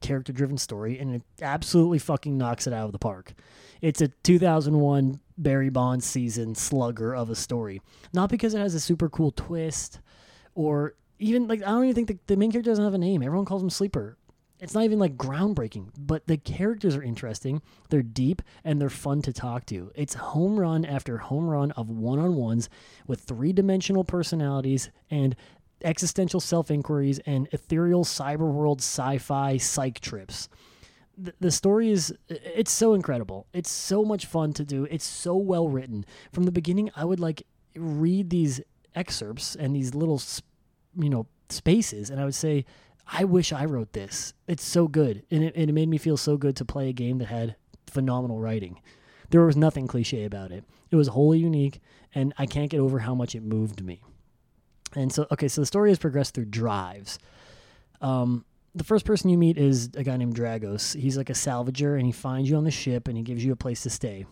character 0.00 0.32
driven 0.32 0.58
story 0.58 0.98
and 0.98 1.14
it 1.14 1.22
absolutely 1.40 1.98
fucking 1.98 2.36
knocks 2.36 2.66
it 2.66 2.72
out 2.72 2.86
of 2.86 2.92
the 2.92 2.98
park. 2.98 3.32
It's 3.80 4.00
a 4.00 4.08
2001 4.08 5.20
Barry 5.36 5.70
Bond 5.70 6.04
season 6.04 6.54
slugger 6.54 7.14
of 7.14 7.30
a 7.30 7.34
story. 7.34 7.80
Not 8.12 8.30
because 8.30 8.54
it 8.54 8.58
has 8.58 8.74
a 8.74 8.80
super 8.80 9.08
cool 9.08 9.30
twist 9.30 10.00
or 10.54 10.94
even 11.18 11.48
like 11.48 11.62
I 11.62 11.66
don't 11.66 11.84
even 11.84 11.94
think 11.94 12.08
the, 12.08 12.18
the 12.26 12.36
main 12.36 12.52
character 12.52 12.70
doesn't 12.70 12.84
have 12.84 12.94
a 12.94 12.98
name. 12.98 13.22
Everyone 13.22 13.46
calls 13.46 13.62
him 13.62 13.70
Sleeper 13.70 14.16
it's 14.60 14.74
not 14.74 14.84
even 14.84 14.98
like 14.98 15.16
groundbreaking, 15.16 15.90
but 15.98 16.26
the 16.26 16.36
characters 16.36 16.96
are 16.96 17.02
interesting. 17.02 17.60
They're 17.90 18.02
deep 18.02 18.40
and 18.62 18.80
they're 18.80 18.88
fun 18.88 19.22
to 19.22 19.32
talk 19.32 19.66
to. 19.66 19.90
It's 19.94 20.14
home 20.14 20.58
run 20.58 20.84
after 20.84 21.18
home 21.18 21.48
run 21.48 21.72
of 21.72 21.90
one 21.90 22.18
on 22.18 22.36
ones 22.36 22.68
with 23.06 23.20
three 23.20 23.52
dimensional 23.52 24.04
personalities 24.04 24.90
and 25.10 25.34
existential 25.82 26.40
self 26.40 26.70
inquiries 26.70 27.18
and 27.26 27.48
ethereal 27.52 28.04
cyber 28.04 28.50
world 28.50 28.80
sci 28.80 29.18
fi 29.18 29.56
psych 29.56 30.00
trips. 30.00 30.48
The, 31.18 31.34
the 31.40 31.50
story 31.50 31.90
is 31.90 32.14
it's 32.28 32.72
so 32.72 32.94
incredible. 32.94 33.46
It's 33.52 33.70
so 33.70 34.04
much 34.04 34.26
fun 34.26 34.52
to 34.54 34.64
do. 34.64 34.86
It's 34.90 35.04
so 35.04 35.36
well 35.36 35.68
written. 35.68 36.04
From 36.32 36.44
the 36.44 36.52
beginning, 36.52 36.90
I 36.96 37.04
would 37.04 37.20
like 37.20 37.42
read 37.76 38.30
these 38.30 38.60
excerpts 38.94 39.56
and 39.56 39.74
these 39.74 39.94
little 39.94 40.22
you 40.96 41.10
know 41.10 41.26
spaces 41.50 42.08
and 42.08 42.20
I 42.20 42.24
would 42.24 42.34
say 42.34 42.64
I 43.06 43.24
wish 43.24 43.52
I 43.52 43.64
wrote 43.64 43.92
this. 43.92 44.32
It's 44.46 44.64
so 44.64 44.88
good. 44.88 45.24
And 45.30 45.44
it, 45.44 45.54
and 45.56 45.68
it 45.68 45.72
made 45.72 45.88
me 45.88 45.98
feel 45.98 46.16
so 46.16 46.36
good 46.36 46.56
to 46.56 46.64
play 46.64 46.88
a 46.88 46.92
game 46.92 47.18
that 47.18 47.26
had 47.26 47.56
phenomenal 47.86 48.40
writing. 48.40 48.80
There 49.30 49.44
was 49.44 49.56
nothing 49.56 49.86
cliche 49.86 50.24
about 50.24 50.52
it. 50.52 50.64
It 50.90 50.96
was 50.96 51.08
wholly 51.08 51.38
unique, 51.38 51.80
and 52.14 52.32
I 52.38 52.46
can't 52.46 52.70
get 52.70 52.80
over 52.80 53.00
how 53.00 53.14
much 53.14 53.34
it 53.34 53.42
moved 53.42 53.82
me. 53.82 54.00
And 54.94 55.12
so, 55.12 55.26
okay, 55.32 55.48
so 55.48 55.60
the 55.60 55.66
story 55.66 55.90
has 55.90 55.98
progressed 55.98 56.34
through 56.34 56.46
drives. 56.46 57.18
Um, 58.00 58.44
the 58.74 58.84
first 58.84 59.04
person 59.04 59.30
you 59.30 59.38
meet 59.38 59.58
is 59.58 59.90
a 59.96 60.04
guy 60.04 60.16
named 60.16 60.36
Dragos. 60.36 60.98
He's 60.98 61.16
like 61.16 61.30
a 61.30 61.34
salvager, 61.34 61.96
and 61.96 62.06
he 62.06 62.12
finds 62.12 62.48
you 62.48 62.56
on 62.56 62.64
the 62.64 62.70
ship, 62.70 63.08
and 63.08 63.16
he 63.16 63.22
gives 63.22 63.44
you 63.44 63.52
a 63.52 63.56
place 63.56 63.82
to 63.82 63.90
stay. 63.90 64.26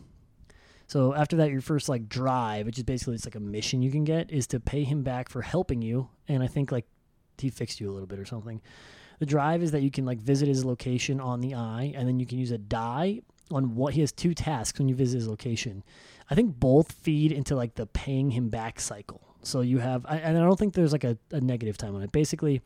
So 0.87 1.15
after 1.15 1.37
that, 1.37 1.51
your 1.51 1.63
first 1.63 1.89
like 1.89 2.09
drive, 2.09 2.67
which 2.67 2.77
is 2.77 2.85
basically 2.85 3.15
it's 3.15 3.25
like 3.25 3.35
a 3.35 3.41
mission 3.41 3.83
you 3.83 3.91
can 3.91 4.05
get, 4.05 4.31
is 4.31 4.47
to 4.49 4.61
pay 4.61 4.85
him 4.85 5.03
back 5.03 5.29
for 5.31 5.41
helping 5.41 5.81
you. 5.81 6.11
And 6.29 6.43
I 6.43 6.47
think 6.49 6.71
like 6.71 6.87
he 7.43 7.51
fixed 7.51 7.81
you 7.81 7.91
a 7.91 7.93
little 7.93 8.07
bit 8.07 8.19
or 8.19 8.25
something. 8.25 8.61
The 9.19 9.27
drive 9.27 9.63
is 9.63 9.71
that 9.71 9.83
you 9.83 9.91
can 9.91 10.05
like 10.05 10.19
visit 10.19 10.49
his 10.49 10.65
location 10.65 11.21
on 11.21 11.41
the 11.41 11.55
eye, 11.55 11.93
and 11.95 12.09
then 12.09 12.19
you 12.19 12.27
can 12.27 12.39
use 12.39 12.51
a 12.51 12.59
die 12.59 13.21
on 13.51 13.75
what 13.75 13.95
he 13.95 14.01
has 14.01 14.13
two 14.13 14.35
tasks 14.35 14.79
when 14.79 14.89
you 14.89 14.95
visit 14.95 15.19
his 15.19 15.29
location. 15.29 15.85
I 16.31 16.35
think 16.35 16.59
both 16.59 16.91
feed 16.93 17.31
into 17.31 17.55
like 17.55 17.75
the 17.75 17.87
paying 17.87 18.31
him 18.31 18.49
back 18.49 18.81
cycle. 18.81 19.21
So 19.43 19.61
you 19.61 19.79
have, 19.79 20.07
I, 20.09 20.19
and 20.19 20.39
I 20.39 20.41
don't 20.41 20.59
think 20.59 20.75
there's 20.75 20.93
like 20.93 21.05
a, 21.05 21.19
a 21.31 21.41
negative 21.41 21.77
time 21.77 21.95
on 21.95 22.03
it. 22.03 22.13
Basically, 22.13 22.63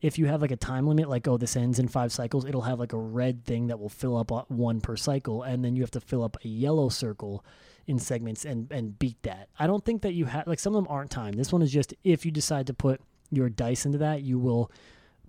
if 0.00 0.18
you 0.18 0.26
have 0.26 0.42
like 0.42 0.50
a 0.50 0.56
time 0.56 0.86
limit, 0.86 1.08
like 1.08 1.26
oh 1.28 1.36
this 1.36 1.56
ends 1.56 1.78
in 1.78 1.88
five 1.88 2.12
cycles, 2.12 2.44
it'll 2.44 2.62
have 2.62 2.78
like 2.78 2.92
a 2.92 2.98
red 2.98 3.44
thing 3.44 3.68
that 3.68 3.78
will 3.78 3.88
fill 3.88 4.16
up 4.16 4.50
one 4.50 4.80
per 4.80 4.96
cycle, 4.96 5.42
and 5.42 5.64
then 5.64 5.76
you 5.76 5.82
have 5.82 5.90
to 5.92 6.00
fill 6.00 6.22
up 6.22 6.36
a 6.44 6.48
yellow 6.48 6.88
circle 6.88 7.44
in 7.86 7.98
segments 7.98 8.44
and 8.44 8.70
and 8.70 8.98
beat 8.98 9.22
that. 9.22 9.48
I 9.58 9.66
don't 9.66 9.84
think 9.84 10.02
that 10.02 10.12
you 10.12 10.26
have 10.26 10.46
like 10.46 10.58
some 10.58 10.74
of 10.74 10.82
them 10.82 10.92
aren't 10.92 11.10
timed. 11.10 11.38
This 11.38 11.52
one 11.52 11.62
is 11.62 11.72
just 11.72 11.94
if 12.04 12.26
you 12.26 12.32
decide 12.32 12.66
to 12.66 12.74
put 12.74 13.00
your 13.36 13.48
dice 13.48 13.86
into 13.86 13.98
that, 13.98 14.22
you 14.22 14.38
will 14.38 14.70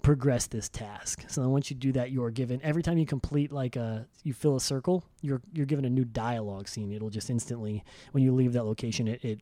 progress 0.02 0.46
this 0.46 0.70
task. 0.70 1.26
So 1.28 1.42
then 1.42 1.50
once 1.50 1.72
you 1.72 1.76
do 1.76 1.92
that, 1.94 2.12
you 2.12 2.24
are 2.24 2.32
given 2.32 2.62
every 2.64 2.84
time 2.84 2.98
you 2.98 3.06
complete 3.06 3.52
like 3.52 3.76
a 3.76 4.08
you 4.24 4.34
fill 4.34 4.56
a 4.56 4.62
circle, 4.62 5.04
you're 5.22 5.42
you're 5.54 5.66
given 5.66 5.86
a 5.86 5.90
new 5.90 6.06
dialogue 6.06 6.68
scene. 6.68 6.92
It'll 6.92 7.10
just 7.10 7.30
instantly 7.30 7.84
when 8.12 8.24
you 8.24 8.34
leave 8.34 8.54
that 8.54 8.66
location, 8.66 9.08
it, 9.08 9.24
it 9.26 9.40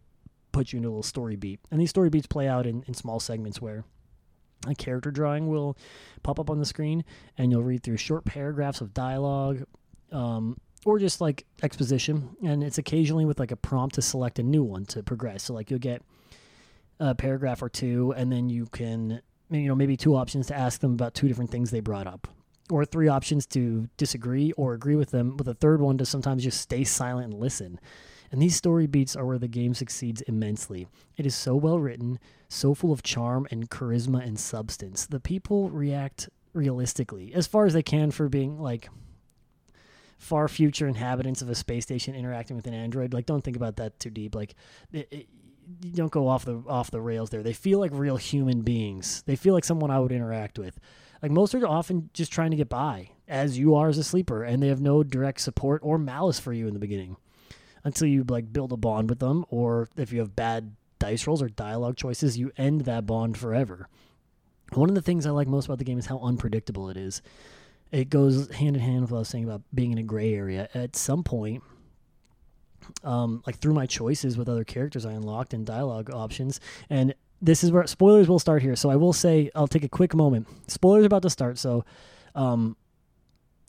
puts 0.54 0.72
you 0.72 0.78
into 0.78 0.88
a 0.88 0.92
little 0.92 1.04
story 1.04 1.36
beat. 1.36 1.60
And 1.70 1.82
these 1.82 1.90
story 1.90 2.10
beats 2.10 2.28
play 2.28 2.48
out 2.48 2.66
in, 2.66 2.84
in 2.88 2.94
small 2.94 3.20
segments 3.20 3.62
where 3.62 3.84
a 4.66 4.74
character 4.76 5.12
drawing 5.12 5.48
will 5.48 5.78
pop 6.22 6.40
up 6.40 6.50
on 6.50 6.60
the 6.60 6.66
screen 6.66 7.04
and 7.38 7.52
you'll 7.52 7.64
read 7.64 7.84
through 7.84 7.98
short 7.98 8.24
paragraphs 8.24 8.80
of 8.80 8.94
dialogue 8.94 9.64
um, 10.12 10.58
or 10.86 11.00
just 11.00 11.20
like 11.20 11.46
exposition 11.62 12.30
and 12.42 12.64
it's 12.64 12.78
occasionally 12.78 13.26
with 13.26 13.40
like 13.40 13.52
a 13.52 13.56
prompt 13.58 13.96
to 13.96 14.02
select 14.02 14.40
a 14.40 14.44
new 14.44 14.64
one 14.64 14.86
to 14.86 15.04
progress 15.04 15.44
so 15.44 15.54
like 15.54 15.70
you'll 15.70 15.80
get 15.80 16.02
a 17.00 17.16
paragraph 17.16 17.62
or 17.62 17.70
two 17.70 18.14
and 18.16 18.32
then 18.32 18.50
you 18.50 18.66
can 18.68 19.22
you 19.50 19.68
know 19.68 19.76
maybe 19.76 19.98
two 19.98 20.16
options 20.16 20.48
to 20.48 20.56
ask 20.56 20.82
them 20.82 20.94
about 20.94 21.14
two 21.14 21.28
different 21.28 21.52
things 21.52 21.72
they 21.72 21.80
brought 21.80 22.08
up 22.08 22.28
or 22.70 22.86
three 22.86 23.08
options 23.08 23.46
to 23.46 23.90
disagree 23.98 24.52
or 24.54 24.74
agree 24.74 24.96
with 24.96 25.12
them 25.12 25.38
with 25.38 25.48
a 25.48 25.54
third 25.54 25.82
one 25.82 25.98
to 25.98 26.06
sometimes 26.06 26.44
just 26.44 26.62
stay 26.62 26.84
silent 26.84 27.32
and 27.32 27.40
listen. 27.40 27.80
And 28.32 28.42
these 28.42 28.56
story 28.56 28.88
beats 28.88 29.16
are 29.16 29.26
where 29.26 29.38
the 29.38 29.48
game 29.48 29.74
succeeds 29.74 30.22
immensely. 30.22 30.88
It 31.18 31.26
is 31.26 31.36
so 31.36 31.56
well 31.56 31.80
written 31.80 32.20
so 32.50 32.74
full 32.74 32.92
of 32.92 33.04
charm 33.04 33.48
and 33.52 33.70
charisma 33.70 34.26
and 34.26 34.40
substance. 34.40 35.06
The 35.06 35.20
people 35.20 35.70
react 35.70 36.30
realistically 36.54 37.34
as 37.34 37.48
far 37.48 37.66
as 37.66 37.74
they 37.74 37.84
can 37.84 38.12
for 38.12 38.30
being 38.30 38.60
like 38.60 38.90
far 40.20 40.48
future 40.48 40.88
inhabitants 40.88 41.42
of 41.42 41.50
a 41.50 41.56
space 41.56 41.84
station 41.84 42.16
interacting 42.16 42.56
with 42.56 42.68
an 42.68 42.74
android. 42.74 43.14
Like 43.14 43.26
don't 43.26 43.44
think 43.44 43.58
about 43.58 43.76
that 43.78 44.00
too 44.00 44.10
deep. 44.10 44.36
Like 44.36 44.56
it, 44.92 45.08
it, 45.12 45.28
you 45.82 45.92
don't 45.92 46.12
go 46.12 46.28
off 46.28 46.46
the 46.46 46.64
off 46.68 46.92
the 46.92 47.02
rails 47.02 47.30
there. 47.30 47.44
They 47.44 47.54
feel 47.54 47.80
like 47.80 47.92
real 47.94 48.18
human 48.18 48.62
beings. 48.62 49.24
They 49.26 49.36
feel 49.36 49.54
like 49.54 49.66
someone 49.66 49.92
I 49.92 50.00
would 50.00 50.12
interact 50.12 50.58
with. 50.60 50.80
Like 51.22 51.32
most 51.32 51.56
are 51.56 51.66
often 51.66 52.10
just 52.14 52.32
trying 52.32 52.52
to 52.52 52.58
get 52.58 52.70
by, 52.70 53.12
as 53.28 53.58
you 53.58 53.76
are 53.76 53.88
as 53.88 53.98
a 53.98 54.04
sleeper, 54.04 54.44
and 54.44 54.62
they 54.62 54.68
have 54.68 54.82
no 54.82 55.04
direct 55.04 55.40
support 55.40 55.82
or 55.84 55.98
malice 55.98 56.40
for 56.40 56.52
you 56.52 56.68
in 56.68 56.74
the 56.74 56.80
beginning, 56.80 57.16
until 57.84 58.08
you 58.08 58.26
like 58.28 58.52
build 58.52 58.74
a 58.74 58.78
bond 58.78 59.10
with 59.10 59.20
them, 59.20 59.46
or 59.50 59.88
if 59.96 60.12
you 60.12 60.20
have 60.20 60.36
bad 60.36 60.76
dice 61.00 61.26
rolls 61.26 61.42
or 61.42 61.50
dialogue 61.50 61.96
choices, 61.96 62.38
you 62.38 62.52
end 62.58 62.82
that 62.82 63.06
bond 63.06 63.38
forever. 63.38 63.88
One 64.74 64.90
of 64.90 64.96
the 64.96 65.02
things 65.02 65.26
I 65.26 65.32
like 65.32 65.48
most 65.48 65.66
about 65.66 65.78
the 65.78 65.86
game 65.86 66.00
is 66.00 66.08
how 66.08 66.20
unpredictable 66.20 66.90
it 66.90 66.98
is. 66.98 67.22
It 67.92 68.10
goes 68.10 68.50
hand 68.52 68.76
in 68.76 68.82
hand 68.82 69.02
with 69.02 69.12
what 69.12 69.18
I 69.18 69.20
was 69.20 69.30
saying 69.30 69.44
about 69.44 69.62
being 69.74 69.92
in 69.92 70.00
a 70.00 70.04
gray 70.04 70.34
area. 70.34 70.68
At 70.74 70.96
some 70.96 71.24
point, 71.24 71.64
um, 73.04 73.44
like 73.46 73.60
through 73.60 73.74
my 73.74 73.86
choices 73.86 74.38
with 74.38 74.50
other 74.50 74.64
characters 74.64 75.06
I 75.06 75.14
unlocked 75.14 75.54
and 75.54 75.66
dialogue 75.66 76.10
options. 76.12 76.60
And 76.90 77.14
this 77.42 77.64
is 77.64 77.72
where 77.72 77.86
spoilers 77.88 78.30
will 78.30 78.40
start 78.40 78.62
here. 78.62 78.76
So 78.76 78.90
I 78.90 78.96
will 78.96 79.14
say 79.14 79.52
I'll 79.56 79.68
take 79.68 79.84
a 79.84 79.90
quick 79.90 80.16
moment. 80.16 80.48
Spoilers 80.68 81.06
about 81.06 81.24
to 81.24 81.30
start. 81.30 81.58
So 81.58 81.86
um, 82.36 82.78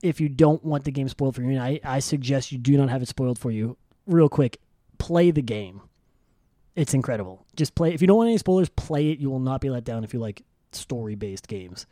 if 0.02 0.21
you 0.21 0.28
don't 0.28 0.64
want 0.64 0.85
the 0.85 0.92
game 0.92 1.09
spoiled 1.09 1.35
for 1.35 1.42
you, 1.42 1.50
and 1.50 1.61
I, 1.61 1.80
I 1.83 1.99
suggest 1.99 2.52
you 2.52 2.59
do 2.59 2.76
not 2.76 2.88
have 2.88 3.02
it 3.02 3.09
spoiled 3.09 3.38
for 3.38 3.50
you. 3.50 3.76
Real 4.06 4.28
quick, 4.28 4.61
play 4.99 5.30
the 5.30 5.42
game. 5.42 5.80
It's 6.76 6.94
incredible. 6.94 7.47
Just 7.56 7.75
play. 7.75 7.94
If 7.94 8.00
you 8.00 8.06
don't 8.06 8.16
want 8.16 8.28
any 8.28 8.38
spoilers, 8.38 8.68
play 8.68 9.11
it. 9.11 9.18
You 9.18 9.30
will 9.30 9.40
not 9.40 9.61
be 9.61 9.71
let 9.71 9.85
down 9.85 10.04
if 10.04 10.12
you 10.12 10.21
like 10.21 10.42
story 10.73 11.14
based 11.14 11.49
games. 11.49 11.87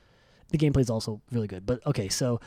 The 0.50 0.58
gameplay 0.58 0.80
is 0.80 0.90
also 0.90 1.20
really 1.30 1.46
good. 1.46 1.64
But 1.64 1.84
okay, 1.86 2.08
so 2.08 2.40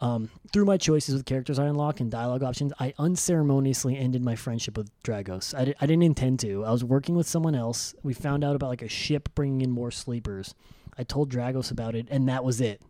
um, 0.00 0.30
through 0.52 0.64
my 0.64 0.76
choices 0.76 1.14
with 1.14 1.26
characters 1.26 1.58
I 1.58 1.66
unlock 1.66 2.00
and 2.00 2.10
dialogue 2.10 2.42
options, 2.42 2.72
I 2.78 2.94
unceremoniously 2.98 3.96
ended 3.96 4.22
my 4.22 4.36
friendship 4.36 4.76
with 4.76 4.90
Dragos. 5.02 5.54
I, 5.58 5.64
di- 5.66 5.74
I 5.80 5.86
didn't 5.86 6.04
intend 6.04 6.40
to. 6.40 6.64
I 6.64 6.70
was 6.70 6.84
working 6.84 7.16
with 7.16 7.26
someone 7.26 7.54
else. 7.54 7.94
We 8.02 8.14
found 8.14 8.44
out 8.44 8.54
about 8.54 8.70
like 8.70 8.82
a 8.82 8.88
ship 8.88 9.28
bringing 9.34 9.62
in 9.62 9.70
more 9.70 9.90
sleepers. 9.90 10.54
I 10.96 11.02
told 11.02 11.32
Dragos 11.32 11.70
about 11.70 11.94
it, 11.94 12.06
and 12.10 12.28
that 12.28 12.44
was 12.44 12.60
it. 12.60 12.80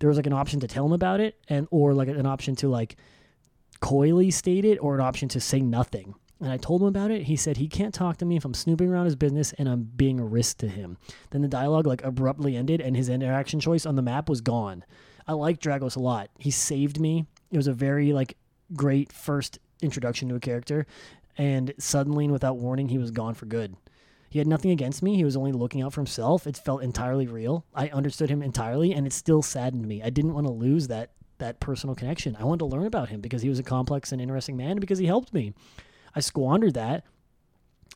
There 0.00 0.08
was 0.08 0.16
like 0.16 0.26
an 0.26 0.32
option 0.32 0.60
to 0.60 0.66
tell 0.66 0.84
him 0.84 0.92
about 0.92 1.20
it, 1.20 1.36
and 1.48 1.68
or 1.70 1.94
like 1.94 2.08
an 2.08 2.26
option 2.26 2.56
to 2.56 2.68
like 2.68 2.96
coyly 3.80 4.30
state 4.30 4.64
it, 4.64 4.78
or 4.78 4.94
an 4.94 5.00
option 5.00 5.28
to 5.30 5.40
say 5.40 5.60
nothing. 5.60 6.14
And 6.40 6.50
I 6.50 6.58
told 6.58 6.82
him 6.82 6.88
about 6.88 7.10
it. 7.10 7.22
He 7.22 7.36
said 7.36 7.56
he 7.56 7.68
can't 7.68 7.94
talk 7.94 8.18
to 8.18 8.26
me 8.26 8.36
if 8.36 8.44
I'm 8.44 8.54
snooping 8.54 8.90
around 8.90 9.06
his 9.06 9.16
business 9.16 9.54
and 9.54 9.68
I'm 9.68 9.84
being 9.84 10.20
a 10.20 10.24
risk 10.24 10.58
to 10.58 10.68
him. 10.68 10.98
Then 11.30 11.40
the 11.40 11.48
dialogue 11.48 11.86
like 11.86 12.04
abruptly 12.04 12.56
ended, 12.56 12.80
and 12.80 12.96
his 12.96 13.08
interaction 13.08 13.60
choice 13.60 13.86
on 13.86 13.94
the 13.94 14.02
map 14.02 14.28
was 14.28 14.40
gone. 14.40 14.84
I 15.26 15.32
like 15.32 15.60
Dragos 15.60 15.96
a 15.96 16.00
lot. 16.00 16.30
He 16.38 16.50
saved 16.50 17.00
me. 17.00 17.26
It 17.50 17.56
was 17.56 17.66
a 17.66 17.72
very 17.72 18.12
like 18.12 18.36
great 18.74 19.12
first 19.12 19.58
introduction 19.82 20.28
to 20.28 20.36
a 20.36 20.40
character, 20.40 20.86
and 21.36 21.72
suddenly 21.78 22.24
and 22.24 22.32
without 22.32 22.58
warning, 22.58 22.88
he 22.88 22.98
was 22.98 23.10
gone 23.10 23.34
for 23.34 23.46
good. 23.46 23.76
He 24.30 24.38
had 24.38 24.48
nothing 24.48 24.70
against 24.70 25.02
me. 25.02 25.16
He 25.16 25.24
was 25.24 25.36
only 25.36 25.52
looking 25.52 25.82
out 25.82 25.92
for 25.92 26.00
himself. 26.00 26.46
It 26.46 26.56
felt 26.56 26.82
entirely 26.82 27.26
real. 27.26 27.64
I 27.74 27.88
understood 27.88 28.28
him 28.28 28.42
entirely, 28.42 28.92
and 28.92 29.06
it 29.06 29.12
still 29.12 29.42
saddened 29.42 29.86
me. 29.86 30.02
I 30.02 30.10
didn't 30.10 30.34
want 30.34 30.46
to 30.46 30.52
lose 30.52 30.88
that 30.88 31.12
that 31.38 31.60
personal 31.60 31.94
connection. 31.94 32.36
I 32.38 32.44
wanted 32.44 32.60
to 32.60 32.66
learn 32.66 32.86
about 32.86 33.10
him 33.10 33.20
because 33.20 33.42
he 33.42 33.48
was 33.48 33.58
a 33.58 33.62
complex 33.62 34.12
and 34.12 34.22
interesting 34.22 34.56
man 34.56 34.78
because 34.78 34.98
he 34.98 35.06
helped 35.06 35.34
me. 35.34 35.52
I 36.14 36.20
squandered 36.20 36.74
that. 36.74 37.04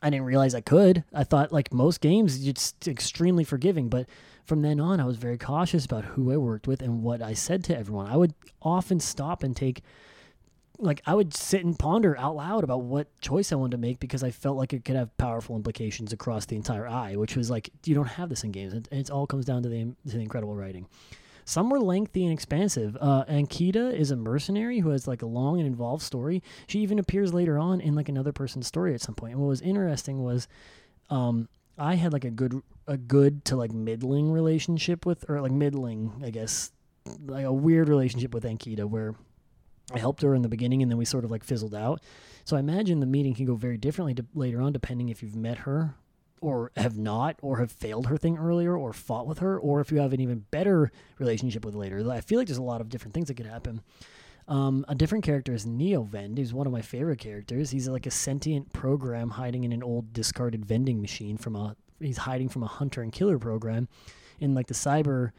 I 0.02 0.10
didn't 0.10 0.26
realize 0.26 0.54
I 0.54 0.60
could. 0.60 1.04
I 1.12 1.24
thought 1.24 1.52
like 1.52 1.72
most 1.72 2.00
games, 2.00 2.46
it's 2.46 2.74
extremely 2.86 3.44
forgiving, 3.44 3.88
but 3.88 4.06
from 4.44 4.62
then 4.62 4.80
on, 4.80 4.98
I 4.98 5.04
was 5.04 5.16
very 5.16 5.38
cautious 5.38 5.84
about 5.84 6.04
who 6.04 6.32
I 6.32 6.36
worked 6.36 6.66
with 6.66 6.82
and 6.82 7.02
what 7.02 7.22
I 7.22 7.34
said 7.34 7.62
to 7.64 7.76
everyone. 7.76 8.06
I 8.06 8.16
would 8.16 8.34
often 8.62 8.98
stop 8.98 9.42
and 9.42 9.54
take, 9.54 9.82
like, 10.78 11.02
I 11.06 11.14
would 11.14 11.34
sit 11.34 11.64
and 11.64 11.78
ponder 11.78 12.16
out 12.18 12.36
loud 12.36 12.64
about 12.64 12.82
what 12.82 13.08
choice 13.20 13.52
I 13.52 13.56
wanted 13.56 13.72
to 13.72 13.78
make 13.78 14.00
because 14.00 14.24
I 14.24 14.30
felt 14.30 14.56
like 14.56 14.72
it 14.72 14.84
could 14.84 14.96
have 14.96 15.16
powerful 15.18 15.54
implications 15.54 16.12
across 16.12 16.46
the 16.46 16.56
entire 16.56 16.88
eye, 16.88 17.16
which 17.16 17.36
was 17.36 17.50
like, 17.50 17.70
you 17.84 17.94
don't 17.94 18.08
have 18.08 18.28
this 18.28 18.42
in 18.42 18.50
games. 18.50 18.72
It, 18.72 18.88
it 18.90 19.10
all 19.10 19.26
comes 19.26 19.44
down 19.44 19.62
to 19.62 19.68
the, 19.68 19.84
to 20.08 20.16
the 20.16 20.22
incredible 20.22 20.56
writing. 20.56 20.86
Some 21.50 21.68
were 21.68 21.80
lengthy 21.80 22.22
and 22.22 22.32
expansive. 22.32 22.96
Uh, 23.00 23.24
Ankita 23.24 23.92
is 23.92 24.12
a 24.12 24.16
mercenary 24.16 24.78
who 24.78 24.90
has 24.90 25.08
like 25.08 25.20
a 25.20 25.26
long 25.26 25.58
and 25.58 25.66
involved 25.66 26.04
story. 26.04 26.44
She 26.68 26.78
even 26.78 27.00
appears 27.00 27.34
later 27.34 27.58
on 27.58 27.80
in 27.80 27.96
like 27.96 28.08
another 28.08 28.30
person's 28.30 28.68
story 28.68 28.94
at 28.94 29.00
some 29.00 29.16
point. 29.16 29.32
And 29.32 29.42
what 29.42 29.48
was 29.48 29.60
interesting 29.60 30.22
was 30.22 30.46
um, 31.10 31.48
I 31.76 31.96
had 31.96 32.12
like 32.12 32.24
a 32.24 32.30
good 32.30 32.62
a 32.86 32.96
good 32.96 33.44
to 33.46 33.56
like 33.56 33.72
middling 33.72 34.30
relationship 34.30 35.04
with 35.04 35.28
or 35.28 35.40
like 35.40 35.50
middling, 35.50 36.22
I 36.24 36.30
guess, 36.30 36.70
like 37.26 37.44
a 37.44 37.52
weird 37.52 37.88
relationship 37.88 38.32
with 38.32 38.44
Ankita 38.44 38.84
where 38.84 39.16
I 39.92 39.98
helped 39.98 40.22
her 40.22 40.36
in 40.36 40.42
the 40.42 40.48
beginning 40.48 40.82
and 40.82 40.90
then 40.90 40.98
we 40.98 41.04
sort 41.04 41.24
of 41.24 41.32
like 41.32 41.42
fizzled 41.42 41.74
out. 41.74 42.00
So 42.44 42.56
I 42.56 42.60
imagine 42.60 43.00
the 43.00 43.06
meeting 43.06 43.34
can 43.34 43.44
go 43.44 43.56
very 43.56 43.76
differently 43.76 44.14
to 44.14 44.24
later 44.34 44.60
on 44.60 44.72
depending 44.72 45.08
if 45.08 45.20
you've 45.20 45.34
met 45.34 45.58
her 45.58 45.96
or 46.40 46.72
have 46.76 46.96
not 46.96 47.36
or 47.42 47.58
have 47.58 47.72
failed 47.72 48.06
her 48.06 48.16
thing 48.16 48.38
earlier 48.38 48.76
or 48.76 48.92
fought 48.92 49.26
with 49.26 49.40
her 49.40 49.58
or 49.58 49.80
if 49.80 49.92
you 49.92 49.98
have 49.98 50.12
an 50.12 50.20
even 50.20 50.44
better 50.50 50.90
relationship 51.18 51.64
with 51.64 51.74
later. 51.74 52.08
I 52.10 52.20
feel 52.20 52.38
like 52.38 52.48
there's 52.48 52.58
a 52.58 52.62
lot 52.62 52.80
of 52.80 52.88
different 52.88 53.14
things 53.14 53.28
that 53.28 53.34
could 53.34 53.46
happen. 53.46 53.82
Um, 54.48 54.84
a 54.88 54.94
different 54.96 55.24
character 55.24 55.54
is 55.54 55.64
Neo 55.64 56.02
Vend, 56.02 56.38
who's 56.38 56.52
one 56.52 56.66
of 56.66 56.72
my 56.72 56.82
favorite 56.82 57.20
characters. 57.20 57.70
He's 57.70 57.86
like 57.88 58.06
a 58.06 58.10
sentient 58.10 58.72
program 58.72 59.30
hiding 59.30 59.62
in 59.62 59.72
an 59.72 59.82
old 59.82 60.12
discarded 60.12 60.64
vending 60.66 61.00
machine 61.00 61.36
from 61.36 61.54
a. 61.54 61.76
He's 62.00 62.16
hiding 62.16 62.48
from 62.48 62.64
a 62.64 62.66
hunter 62.66 63.02
and 63.02 63.12
killer 63.12 63.38
program, 63.38 63.86
in 64.40 64.54
like 64.54 64.66
the 64.66 64.74
cyber 64.74 65.30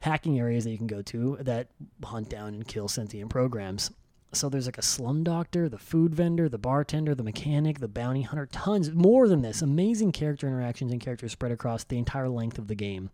hacking 0.00 0.38
areas 0.38 0.64
that 0.64 0.70
you 0.70 0.78
can 0.78 0.86
go 0.86 1.02
to 1.02 1.38
that 1.40 1.68
hunt 2.04 2.28
down 2.28 2.54
and 2.54 2.66
kill 2.66 2.86
sentient 2.86 3.30
programs. 3.30 3.90
So 4.34 4.48
there's 4.48 4.66
like 4.66 4.78
a 4.78 4.82
slum 4.82 5.22
doctor, 5.24 5.68
the 5.68 5.78
food 5.78 6.14
vendor, 6.14 6.48
the 6.48 6.58
bartender, 6.58 7.14
the 7.14 7.22
mechanic, 7.22 7.80
the 7.80 7.88
bounty 7.88 8.22
hunter, 8.22 8.46
tons 8.46 8.90
more 8.90 9.28
than 9.28 9.42
this. 9.42 9.60
Amazing 9.60 10.12
character 10.12 10.46
interactions 10.46 10.90
and 10.90 11.00
characters 11.00 11.32
spread 11.32 11.52
across 11.52 11.84
the 11.84 11.98
entire 11.98 12.28
length 12.28 12.58
of 12.58 12.68
the 12.68 12.74
game. 12.74 13.10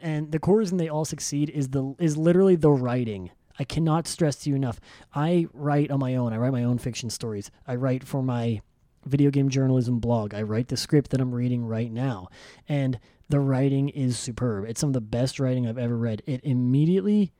And 0.00 0.32
the 0.32 0.38
core 0.38 0.58
reason 0.58 0.78
they 0.78 0.88
all 0.88 1.04
succeed 1.04 1.50
is 1.50 1.68
the 1.68 1.94
is 1.98 2.16
literally 2.16 2.56
the 2.56 2.70
writing. 2.70 3.30
I 3.58 3.64
cannot 3.64 4.06
stress 4.06 4.36
to 4.36 4.50
you 4.50 4.56
enough. 4.56 4.80
I 5.14 5.48
write 5.52 5.90
on 5.90 5.98
my 6.00 6.16
own. 6.16 6.32
I 6.32 6.38
write 6.38 6.52
my 6.52 6.64
own 6.64 6.78
fiction 6.78 7.10
stories. 7.10 7.50
I 7.66 7.74
write 7.74 8.04
for 8.04 8.22
my 8.22 8.62
video 9.04 9.30
game 9.30 9.48
journalism 9.48 9.98
blog. 9.98 10.34
I 10.34 10.42
write 10.42 10.68
the 10.68 10.76
script 10.76 11.10
that 11.10 11.20
I'm 11.20 11.34
reading 11.34 11.66
right 11.66 11.90
now. 11.90 12.28
And 12.68 12.98
the 13.28 13.40
writing 13.40 13.88
is 13.90 14.18
superb. 14.18 14.64
It's 14.64 14.80
some 14.80 14.90
of 14.90 14.94
the 14.94 15.00
best 15.00 15.40
writing 15.40 15.66
I've 15.66 15.78
ever 15.78 15.96
read. 15.96 16.22
It 16.26 16.40
immediately 16.44 17.32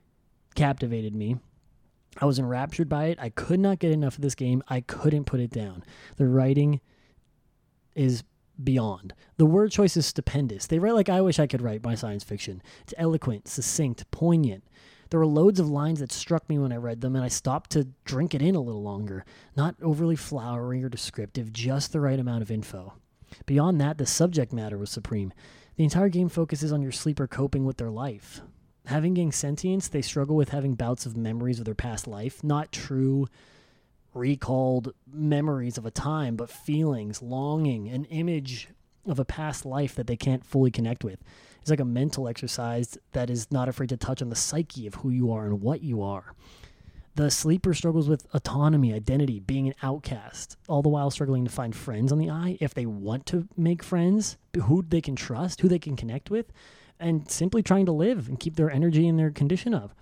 captivated 0.53 1.15
me. 1.15 1.37
I 2.21 2.25
was 2.25 2.39
enraptured 2.39 2.89
by 2.89 3.05
it. 3.05 3.19
I 3.19 3.29
could 3.29 3.59
not 3.59 3.79
get 3.79 3.91
enough 3.91 4.15
of 4.15 4.21
this 4.21 4.35
game. 4.35 4.63
I 4.67 4.81
couldn't 4.81 5.25
put 5.25 5.39
it 5.39 5.49
down. 5.49 5.83
The 6.17 6.27
writing 6.27 6.79
is 7.95 8.23
beyond. 8.63 9.13
The 9.37 9.45
word 9.45 9.71
choice 9.71 9.97
is 9.97 10.05
stupendous. 10.05 10.67
They 10.67 10.79
write 10.79 10.93
like 10.93 11.09
I 11.09 11.21
wish 11.21 11.39
I 11.39 11.47
could 11.47 11.61
write 11.61 11.83
my 11.83 11.95
science 11.95 12.23
fiction. 12.23 12.61
It's 12.83 12.93
eloquent, 12.97 13.47
succinct, 13.47 14.09
poignant 14.11 14.63
There 15.09 15.19
were 15.19 15.25
loads 15.25 15.59
of 15.59 15.69
lines 15.69 15.99
that 15.99 16.11
struck 16.11 16.47
me 16.49 16.59
when 16.59 16.71
I 16.71 16.77
read 16.77 17.01
them, 17.01 17.15
and 17.15 17.25
I 17.25 17.29
stopped 17.29 17.71
to 17.71 17.87
drink 18.05 18.33
it 18.33 18.41
in 18.41 18.55
a 18.55 18.61
little 18.61 18.83
longer. 18.83 19.25
Not 19.55 19.75
overly 19.81 20.15
flowery 20.15 20.83
or 20.83 20.89
descriptive, 20.89 21.51
just 21.51 21.91
the 21.91 21.99
right 21.99 22.19
amount 22.19 22.41
of 22.41 22.51
info. 22.51 22.93
Beyond 23.45 23.81
that, 23.81 23.97
the 23.97 24.05
subject 24.05 24.53
matter 24.53 24.77
was 24.77 24.89
supreme. 24.91 25.33
The 25.75 25.83
entire 25.83 26.09
game 26.09 26.29
focuses 26.29 26.71
on 26.71 26.83
your 26.83 26.91
sleeper 26.91 27.27
coping 27.27 27.65
with 27.65 27.77
their 27.77 27.89
life. 27.89 28.41
Having 28.85 29.13
gained 29.13 29.33
sentience, 29.33 29.87
they 29.87 30.01
struggle 30.01 30.35
with 30.35 30.49
having 30.49 30.75
bouts 30.75 31.05
of 31.05 31.15
memories 31.15 31.59
of 31.59 31.65
their 31.65 31.75
past 31.75 32.07
life, 32.07 32.43
not 32.43 32.71
true 32.71 33.27
recalled 34.13 34.93
memories 35.11 35.77
of 35.77 35.85
a 35.85 35.91
time, 35.91 36.35
but 36.35 36.49
feelings, 36.49 37.21
longing, 37.21 37.87
an 37.89 38.05
image 38.05 38.69
of 39.05 39.19
a 39.19 39.25
past 39.25 39.65
life 39.65 39.95
that 39.95 40.07
they 40.07 40.15
can't 40.15 40.45
fully 40.45 40.71
connect 40.71 41.03
with. 41.03 41.19
It's 41.61 41.69
like 41.69 41.79
a 41.79 41.85
mental 41.85 42.27
exercise 42.27 42.97
that 43.13 43.29
is 43.29 43.51
not 43.51 43.69
afraid 43.69 43.89
to 43.89 43.97
touch 43.97 44.21
on 44.21 44.29
the 44.29 44.35
psyche 44.35 44.85
of 44.85 44.95
who 44.95 45.09
you 45.09 45.31
are 45.31 45.45
and 45.45 45.61
what 45.61 45.81
you 45.81 46.01
are. 46.01 46.33
The 47.15 47.29
sleeper 47.29 47.73
struggles 47.73 48.09
with 48.09 48.27
autonomy, 48.33 48.93
identity, 48.93 49.39
being 49.39 49.67
an 49.67 49.75
outcast, 49.83 50.57
all 50.67 50.81
the 50.81 50.89
while 50.89 51.11
struggling 51.11 51.45
to 51.45 51.51
find 51.51 51.75
friends 51.75 52.11
on 52.11 52.17
the 52.17 52.29
eye 52.29 52.57
if 52.59 52.73
they 52.73 52.85
want 52.85 53.25
to 53.27 53.47
make 53.55 53.83
friends, 53.83 54.37
who 54.63 54.83
they 54.87 54.99
can 54.99 55.15
trust, 55.15 55.61
who 55.61 55.67
they 55.67 55.79
can 55.79 55.95
connect 55.95 56.29
with, 56.29 56.51
and 56.99 57.29
simply 57.29 57.61
trying 57.61 57.85
to 57.85 57.91
live 57.91 58.27
and 58.27 58.39
keep 58.39 58.55
their 58.55 58.71
energy 58.71 59.07
and 59.07 59.19
their 59.19 59.31
condition 59.31 59.73
up. 59.73 59.95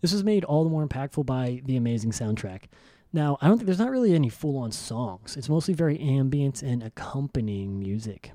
This 0.00 0.12
was 0.12 0.24
made 0.24 0.44
all 0.44 0.64
the 0.64 0.70
more 0.70 0.86
impactful 0.86 1.26
by 1.26 1.62
the 1.64 1.76
amazing 1.76 2.12
soundtrack. 2.12 2.64
Now, 3.12 3.38
I 3.40 3.48
don't 3.48 3.56
think 3.56 3.66
there's 3.66 3.78
not 3.78 3.90
really 3.90 4.14
any 4.14 4.28
full 4.28 4.58
on 4.58 4.72
songs. 4.72 5.36
It's 5.36 5.48
mostly 5.48 5.74
very 5.74 5.98
ambient 5.98 6.62
and 6.62 6.82
accompanying 6.82 7.78
music. 7.78 8.32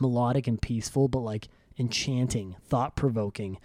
Melodic 0.00 0.46
and 0.46 0.60
peaceful, 0.60 1.08
but 1.08 1.20
like 1.20 1.48
enchanting, 1.78 2.56
thought 2.64 2.96
provoking, 2.96 3.58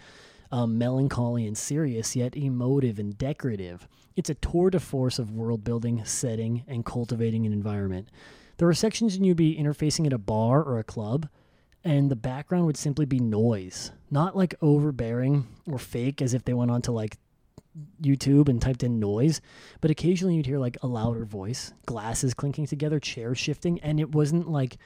um, 0.51 0.77
melancholy 0.77 1.45
and 1.45 1.57
serious, 1.57 2.15
yet 2.15 2.35
emotive 2.35 2.99
and 2.99 3.17
decorative. 3.17 3.87
It's 4.15 4.29
a 4.29 4.35
tour 4.35 4.69
de 4.69 4.79
force 4.79 5.19
of 5.19 5.31
world 5.31 5.63
building, 5.63 6.03
setting, 6.05 6.63
and 6.67 6.85
cultivating 6.85 7.45
an 7.45 7.53
environment. 7.53 8.09
There 8.57 8.67
are 8.67 8.73
sections 8.73 9.15
and 9.15 9.25
you'd 9.25 9.37
be 9.37 9.57
interfacing 9.57 10.05
at 10.05 10.13
a 10.13 10.17
bar 10.17 10.63
or 10.63 10.79
a 10.79 10.83
club, 10.83 11.29
and 11.87 12.11
the 12.11 12.17
background 12.17 12.65
would 12.65 12.75
simply 12.75 13.05
be 13.05 13.17
noise, 13.17 13.91
not 14.11 14.35
like 14.35 14.55
overbearing 14.61 15.47
or 15.65 15.79
fake 15.79 16.21
as 16.21 16.33
if 16.33 16.43
they 16.43 16.53
went 16.53 16.69
on 16.69 16.81
to 16.81 16.91
like 16.91 17.17
YouTube 18.01 18.49
and 18.49 18.61
typed 18.61 18.83
in 18.83 18.99
noise, 18.99 19.39
but 19.79 19.89
occasionally 19.89 20.35
you'd 20.35 20.45
hear 20.45 20.59
like 20.59 20.77
a 20.81 20.87
louder 20.87 21.23
voice, 21.23 21.73
glasses 21.85 22.33
clinking 22.33 22.67
together, 22.67 22.99
chairs 22.99 23.37
shifting, 23.37 23.79
and 23.79 24.01
it 24.01 24.13
wasn't 24.13 24.49
like 24.49 24.77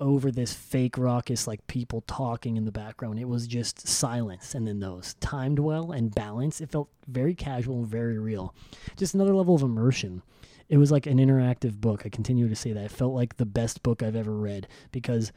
over 0.00 0.32
this 0.32 0.52
fake 0.52 0.98
raucous 0.98 1.46
like 1.46 1.64
people 1.68 2.00
talking 2.08 2.56
in 2.56 2.64
the 2.64 2.72
background. 2.72 3.20
It 3.20 3.28
was 3.28 3.46
just 3.46 3.86
silence 3.86 4.52
and 4.52 4.66
then 4.66 4.80
those 4.80 5.14
timed 5.20 5.60
well 5.60 5.92
and 5.92 6.12
balanced. 6.12 6.60
It 6.60 6.72
felt 6.72 6.88
very 7.06 7.34
casual 7.34 7.84
very 7.84 8.18
real. 8.18 8.56
Just 8.96 9.14
another 9.14 9.36
level 9.36 9.54
of 9.54 9.62
immersion. 9.62 10.22
It 10.68 10.78
was 10.78 10.90
like 10.90 11.06
an 11.06 11.18
interactive 11.18 11.80
book. 11.80 12.02
I 12.04 12.08
continue 12.08 12.48
to 12.48 12.56
say 12.56 12.72
that. 12.72 12.86
It 12.86 12.90
felt 12.90 13.14
like 13.14 13.36
the 13.36 13.46
best 13.46 13.84
book 13.84 14.02
I've 14.02 14.16
ever 14.16 14.34
read 14.34 14.66
because 14.90 15.30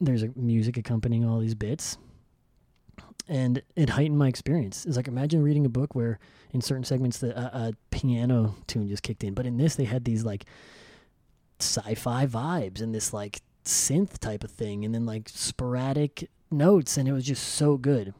there's 0.00 0.22
a 0.22 0.30
music 0.36 0.76
accompanying 0.76 1.24
all 1.24 1.38
these 1.38 1.54
bits 1.54 1.98
and 3.28 3.62
it 3.76 3.90
heightened 3.90 4.18
my 4.18 4.28
experience. 4.28 4.86
It's 4.86 4.96
like 4.96 5.06
imagine 5.06 5.42
reading 5.42 5.66
a 5.66 5.68
book 5.68 5.94
where 5.94 6.18
in 6.52 6.60
certain 6.60 6.84
segments 6.84 7.18
the 7.18 7.36
uh, 7.36 7.68
a 7.68 7.72
piano 7.90 8.56
tune 8.66 8.88
just 8.88 9.02
kicked 9.02 9.22
in, 9.22 9.34
but 9.34 9.46
in 9.46 9.58
this 9.58 9.76
they 9.76 9.84
had 9.84 10.04
these 10.04 10.24
like 10.24 10.46
sci-fi 11.60 12.26
vibes 12.26 12.80
and 12.80 12.94
this 12.94 13.12
like 13.12 13.42
synth 13.64 14.18
type 14.18 14.44
of 14.44 14.50
thing, 14.50 14.84
and 14.84 14.94
then 14.94 15.04
like 15.04 15.28
sporadic 15.28 16.30
notes, 16.50 16.96
and 16.96 17.06
it 17.06 17.12
was 17.12 17.24
just 17.24 17.46
so 17.46 17.76
good. 17.76 18.14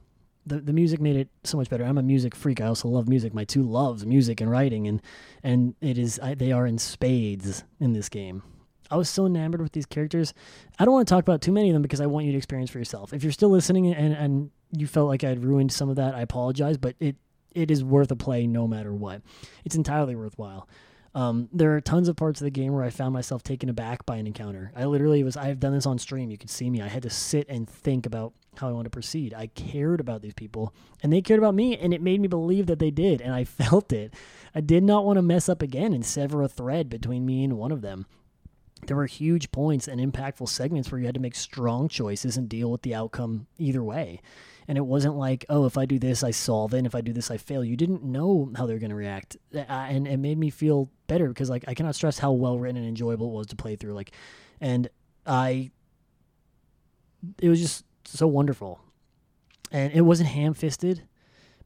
The, 0.46 0.60
the 0.60 0.72
music 0.72 1.00
made 1.00 1.16
it 1.16 1.28
so 1.44 1.58
much 1.58 1.68
better. 1.68 1.84
I'm 1.84 1.98
a 1.98 2.02
music 2.02 2.34
freak. 2.34 2.60
I 2.60 2.66
also 2.66 2.88
love 2.88 3.08
music. 3.08 3.34
My 3.34 3.44
two 3.44 3.62
loves, 3.62 4.04
music 4.04 4.40
and 4.40 4.50
writing, 4.50 4.86
and 4.86 5.00
and 5.42 5.74
it 5.80 5.96
is 5.96 6.20
I, 6.20 6.34
they 6.34 6.52
are 6.52 6.66
in 6.66 6.76
spades 6.78 7.64
in 7.80 7.94
this 7.94 8.10
game. 8.10 8.42
I 8.90 8.96
was 8.96 9.08
so 9.08 9.26
enamored 9.26 9.60
with 9.60 9.72
these 9.72 9.86
characters. 9.86 10.34
I 10.78 10.84
don't 10.84 10.94
want 10.94 11.08
to 11.08 11.14
talk 11.14 11.22
about 11.22 11.42
too 11.42 11.52
many 11.52 11.70
of 11.70 11.74
them 11.74 11.82
because 11.82 12.00
I 12.00 12.06
want 12.06 12.26
you 12.26 12.32
to 12.32 12.38
experience 12.38 12.70
for 12.70 12.78
yourself. 12.78 13.12
If 13.12 13.22
you're 13.22 13.32
still 13.32 13.50
listening 13.50 13.92
and, 13.92 14.14
and 14.14 14.50
you 14.72 14.86
felt 14.86 15.08
like 15.08 15.24
I'd 15.24 15.42
ruined 15.44 15.72
some 15.72 15.88
of 15.88 15.96
that, 15.96 16.14
I 16.14 16.20
apologize, 16.22 16.76
but 16.78 16.96
it 17.00 17.16
it 17.54 17.70
is 17.70 17.82
worth 17.82 18.10
a 18.10 18.16
play 18.16 18.46
no 18.46 18.68
matter 18.68 18.92
what. 18.92 19.22
It's 19.64 19.74
entirely 19.74 20.14
worthwhile. 20.14 20.68
Um, 21.14 21.48
there 21.52 21.74
are 21.74 21.80
tons 21.80 22.08
of 22.08 22.16
parts 22.16 22.40
of 22.40 22.44
the 22.44 22.50
game 22.50 22.72
where 22.72 22.84
I 22.84 22.90
found 22.90 23.12
myself 23.12 23.42
taken 23.42 23.68
aback 23.68 24.04
by 24.06 24.16
an 24.16 24.26
encounter. 24.26 24.70
I 24.76 24.84
literally 24.84 25.24
was, 25.24 25.36
I've 25.36 25.58
done 25.58 25.72
this 25.72 25.86
on 25.86 25.98
stream. 25.98 26.30
You 26.30 26.38
could 26.38 26.50
see 26.50 26.68
me. 26.70 26.82
I 26.82 26.88
had 26.88 27.02
to 27.02 27.10
sit 27.10 27.48
and 27.48 27.68
think 27.68 28.06
about 28.06 28.34
how 28.56 28.68
I 28.68 28.72
want 28.72 28.84
to 28.84 28.90
proceed. 28.90 29.34
I 29.34 29.48
cared 29.48 30.00
about 30.00 30.20
these 30.22 30.34
people 30.34 30.74
and 31.02 31.12
they 31.12 31.22
cared 31.22 31.38
about 31.38 31.54
me 31.54 31.76
and 31.76 31.94
it 31.94 32.02
made 32.02 32.20
me 32.20 32.28
believe 32.28 32.66
that 32.66 32.78
they 32.78 32.90
did. 32.90 33.20
And 33.20 33.34
I 33.34 33.44
felt 33.44 33.92
it. 33.92 34.14
I 34.54 34.60
did 34.60 34.84
not 34.84 35.04
want 35.04 35.16
to 35.16 35.22
mess 35.22 35.48
up 35.48 35.62
again 35.62 35.92
and 35.92 36.04
sever 36.04 36.42
a 36.42 36.48
thread 36.48 36.88
between 36.88 37.24
me 37.24 37.42
and 37.42 37.56
one 37.56 37.72
of 37.72 37.80
them 37.80 38.06
there 38.86 38.96
were 38.96 39.06
huge 39.06 39.50
points 39.50 39.88
and 39.88 40.00
impactful 40.00 40.48
segments 40.48 40.90
where 40.90 40.98
you 41.00 41.06
had 41.06 41.14
to 41.14 41.20
make 41.20 41.34
strong 41.34 41.88
choices 41.88 42.36
and 42.36 42.48
deal 42.48 42.70
with 42.70 42.82
the 42.82 42.94
outcome 42.94 43.46
either 43.58 43.82
way. 43.82 44.20
And 44.66 44.76
it 44.76 44.84
wasn't 44.84 45.16
like, 45.16 45.46
oh, 45.48 45.64
if 45.64 45.78
I 45.78 45.86
do 45.86 45.98
this, 45.98 46.22
I 46.22 46.30
solve 46.30 46.74
it. 46.74 46.78
And 46.78 46.86
if 46.86 46.94
I 46.94 47.00
do 47.00 47.12
this, 47.12 47.30
I 47.30 47.38
fail. 47.38 47.64
You 47.64 47.76
didn't 47.76 48.04
know 48.04 48.52
how 48.54 48.66
they're 48.66 48.78
going 48.78 48.90
to 48.90 48.96
react. 48.96 49.36
And 49.52 50.06
it 50.06 50.18
made 50.18 50.36
me 50.38 50.50
feel 50.50 50.90
better 51.06 51.28
because, 51.28 51.48
like, 51.48 51.64
I 51.66 51.74
cannot 51.74 51.94
stress 51.94 52.18
how 52.18 52.32
well 52.32 52.58
written 52.58 52.76
and 52.76 52.86
enjoyable 52.86 53.28
it 53.28 53.32
was 53.32 53.46
to 53.46 53.56
play 53.56 53.76
through. 53.76 53.94
Like, 53.94 54.12
and 54.60 54.88
I, 55.26 55.70
it 57.40 57.48
was 57.48 57.60
just 57.60 57.84
so 58.04 58.26
wonderful. 58.26 58.80
And 59.72 59.92
it 59.92 60.02
wasn't 60.02 60.28
ham 60.28 60.52
fisted, 60.54 61.02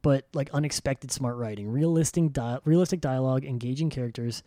but 0.00 0.26
like 0.32 0.50
unexpected 0.52 1.10
smart 1.10 1.36
writing, 1.36 1.68
realistic, 1.68 2.32
di- 2.32 2.58
realistic 2.64 3.00
dialogue, 3.00 3.44
engaging 3.44 3.90
characters 3.90 4.42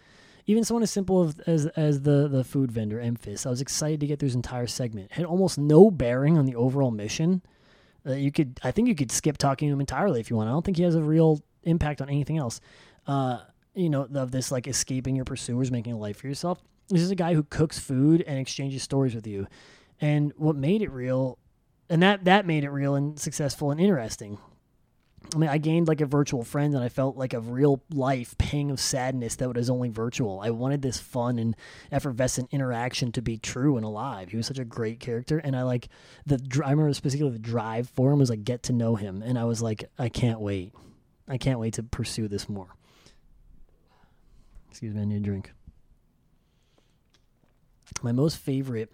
even 0.48 0.64
someone 0.64 0.84
as 0.84 0.92
simple 0.92 1.34
as 1.48 1.66
as 1.68 2.02
the 2.02 2.28
the 2.28 2.44
food 2.44 2.72
vendor 2.72 3.00
Emphis, 3.00 3.46
I 3.46 3.50
was 3.50 3.62
excited 3.62 4.00
to 4.02 4.08
get 4.08 4.20
through 4.20 4.28
his 4.28 4.36
entire 4.36 4.68
segment. 4.68 5.12
Had 5.12 5.26
almost 5.26 5.58
no 5.58 5.90
bearing 5.90 6.38
on 6.38 6.46
the 6.46 6.56
overall 6.56 6.92
mission. 6.92 7.42
Uh, 8.08 8.14
you 8.14 8.32
could, 8.32 8.60
I 8.64 8.70
think, 8.70 8.88
you 8.88 8.94
could 8.94 9.12
skip 9.12 9.38
talking 9.38 9.68
to 9.68 9.74
him 9.74 9.80
entirely 9.80 10.20
if 10.20 10.30
you 10.30 10.36
want. 10.36 10.48
I 10.48 10.52
don't 10.52 10.64
think 10.64 10.78
he 10.78 10.84
has 10.84 10.94
a 10.94 11.02
real 11.02 11.42
impact 11.64 12.02
on 12.02 12.10
anything 12.10 12.38
else. 12.38 12.62
Uh, 13.08 13.40
you 13.74 13.90
know, 13.90 14.08
of 14.14 14.30
this 14.30 14.52
like 14.52 14.68
escaping 14.68 15.16
your 15.16 15.26
pursuers, 15.26 15.72
making 15.72 15.94
a 15.94 15.98
life 15.98 16.18
for 16.18 16.28
yourself. 16.28 16.62
This 16.90 17.02
is 17.02 17.10
a 17.10 17.16
guy 17.16 17.34
who 17.34 17.42
cooks 17.44 17.80
food 17.80 18.24
and 18.28 18.38
exchanges 18.38 18.84
stories 18.84 19.16
with 19.16 19.26
you, 19.26 19.48
and 20.00 20.32
what 20.38 20.56
made 20.56 20.84
it 20.84 20.92
real, 20.92 21.40
and 21.90 22.04
that 22.04 22.26
that 22.26 22.46
made 22.46 22.64
it 22.64 22.70
real 22.70 22.94
and 22.94 23.20
successful 23.20 23.72
and 23.72 23.82
interesting 23.82 24.38
I 25.34 25.38
mean, 25.38 25.50
I 25.50 25.58
gained 25.58 25.88
like 25.88 26.02
a 26.02 26.06
virtual 26.06 26.44
friend 26.44 26.74
and 26.76 26.84
I 26.84 26.90
felt 26.90 27.18
like 27.18 27.34
a 27.34 27.40
real 27.40 27.82
life 27.92 28.38
pang 28.38 28.72
of 28.72 28.80
sadness 28.80 29.36
that 29.38 29.54
was 29.54 29.70
only 29.70 29.90
virtual. 29.90 30.40
I 30.40 30.50
wanted 30.52 30.82
this 30.82 31.00
fun 31.00 31.40
and 31.40 31.56
effervescent 31.92 32.50
interaction 32.52 33.12
to 33.14 33.22
be 33.22 33.38
true 33.38 33.76
and 33.76 33.86
alive. 33.86 34.30
He 34.30 34.38
was 34.38 34.46
such 34.46 34.60
a 34.60 34.66
great 34.66 35.00
character. 35.00 35.40
And 35.40 35.56
I 35.56 35.64
like 35.64 35.90
the, 36.26 36.40
I 36.64 36.72
remember 36.72 36.94
specifically 36.94 37.32
the 37.32 37.40
drive 37.40 37.90
for 37.90 38.12
him 38.12 38.20
was 38.20 38.30
like 38.30 38.44
get 38.44 38.64
to 38.64 38.74
know 38.74 38.96
him. 38.96 39.22
And 39.22 39.38
I 39.40 39.46
was 39.46 39.62
like, 39.62 39.86
I 39.98 40.10
can't 40.10 40.40
wait. 40.40 40.74
I 41.28 41.38
can't 41.38 41.60
wait 41.60 41.74
to 41.76 41.84
pursue 41.84 42.28
this 42.28 42.48
more. 42.48 42.68
Excuse 44.70 44.94
me, 44.94 45.02
I 45.02 45.06
need 45.06 45.18
a 45.18 45.20
drink. 45.22 45.52
My 48.04 48.12
most 48.12 48.38
favorite 48.38 48.92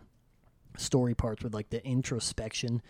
story 0.78 1.14
parts 1.14 1.44
were 1.44 1.50
like 1.50 1.70
the 1.70 1.86
introspection 1.86 2.82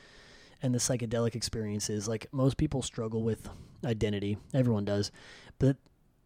and 0.62 0.74
the 0.74 0.80
psychedelic 0.80 1.36
experiences. 1.36 2.08
Like 2.08 2.28
most 2.32 2.58
people 2.58 2.82
struggle 2.82 3.24
with 3.24 3.50
identity, 3.86 4.38
everyone 4.54 4.86
does, 4.86 5.12
but 5.60 5.78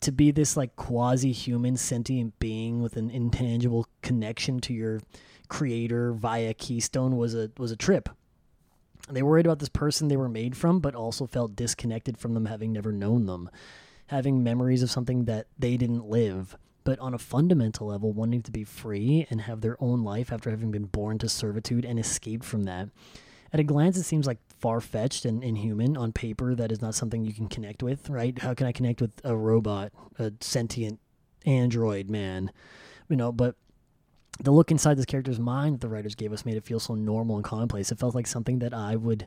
to 0.02 0.12
be 0.12 0.32
this 0.32 0.58
like 0.58 0.76
quasi 0.76 1.32
human 1.32 1.78
sentient 1.78 2.38
being 2.39 2.82
with 2.82 2.98
an 2.98 3.10
intangible 3.10 3.88
connection 4.02 4.60
to 4.60 4.74
your 4.74 5.02
creator 5.48 6.12
via 6.13 6.54
keystone 6.54 7.17
was 7.17 7.34
a 7.34 7.52
was 7.58 7.71
a 7.71 7.78
trip. 7.78 8.10
They 9.10 9.21
worried 9.21 9.45
about 9.45 9.60
this 9.60 9.69
person 9.69 10.08
they 10.08 10.17
were 10.17 10.30
made 10.30 10.58
from 10.58 10.80
but 10.80 10.95
also 10.95 11.28
felt 11.28 11.56
disconnected 11.56 12.17
from 12.17 12.34
them 12.34 12.45
having 12.45 12.74
never 12.74 12.91
known 12.91 13.28
them 13.28 13.50
having 14.08 14.43
memories 14.43 14.84
of 14.84 14.91
something 14.91 15.26
that 15.26 15.48
they 15.58 15.78
didn't 15.78 16.06
live 16.06 16.58
but 16.84 17.00
on 17.00 17.13
a 17.13 17.19
fundamental 17.19 17.88
level 17.88 18.13
wanting 18.13 18.43
to 18.43 18.52
be 18.52 18.63
free 18.63 19.26
and 19.30 19.41
have 19.41 19.62
their 19.62 19.82
own 19.82 20.04
life 20.04 20.32
after 20.32 20.52
having 20.52 20.71
been 20.71 20.86
born 20.86 21.17
to 21.17 21.28
servitude 21.28 21.84
and 21.84 22.00
escaped 22.00 22.45
from 22.45 22.63
that 22.63 22.89
at 23.56 23.60
a 23.62 23.63
glance, 23.63 23.96
it 23.96 24.04
seems 24.04 24.28
like 24.28 24.39
far 24.60 24.82
fetched 24.82 25.24
and 25.24 25.41
inhuman 25.41 25.96
on 25.96 26.12
paper. 26.12 26.56
That 26.56 26.74
is 26.74 26.82
not 26.82 26.94
something 26.94 27.24
you 27.24 27.34
can 27.34 27.48
connect 27.48 27.82
with, 27.82 28.10
right? 28.10 28.38
How 28.38 28.54
can 28.54 28.68
I 28.68 28.74
connect 28.74 29.00
with 29.00 29.12
a 29.24 29.34
robot, 29.34 29.94
a 30.20 30.34
sentient 30.41 31.00
android 31.46 32.10
man? 32.10 32.52
You 33.08 33.15
know, 33.15 33.32
but 33.32 33.56
the 34.41 34.52
look 34.52 34.72
inside 34.72 34.98
this 34.98 35.06
character's 35.06 35.39
mind 35.39 35.76
that 35.76 35.80
the 35.80 35.88
writers 35.88 36.15
gave 36.15 36.34
us 36.34 36.46
made 36.46 36.58
it 36.58 36.65
feel 36.65 36.82
so 36.82 36.96
normal 36.96 37.38
and 37.38 37.46
commonplace. 37.46 37.94
It 37.94 37.98
felt 37.98 38.13
like 38.13 38.28
something 38.28 38.60
that 38.60 38.74
I 38.74 38.98
would 38.98 39.26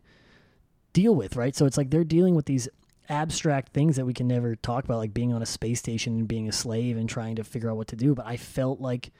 deal 0.92 1.14
with, 1.14 1.34
right? 1.34 1.56
So 1.56 1.64
it's 1.64 1.78
like 1.78 1.88
they're 1.88 2.04
dealing 2.04 2.34
with 2.34 2.44
these 2.44 2.68
abstract 3.08 3.72
things 3.72 3.96
that 3.96 4.04
we 4.04 4.12
can 4.12 4.28
never 4.28 4.56
talk 4.56 4.84
about, 4.84 4.98
like 4.98 5.14
being 5.14 5.32
on 5.32 5.40
a 5.40 5.46
space 5.46 5.78
station 5.78 6.18
and 6.18 6.28
being 6.28 6.50
a 6.50 6.52
slave 6.52 6.98
and 6.98 7.08
trying 7.08 7.36
to 7.36 7.44
figure 7.44 7.70
out 7.70 7.78
what 7.78 7.88
to 7.88 7.96
do. 7.96 8.14
But 8.14 8.26
I 8.26 8.36
felt 8.36 8.78
like 8.78 9.10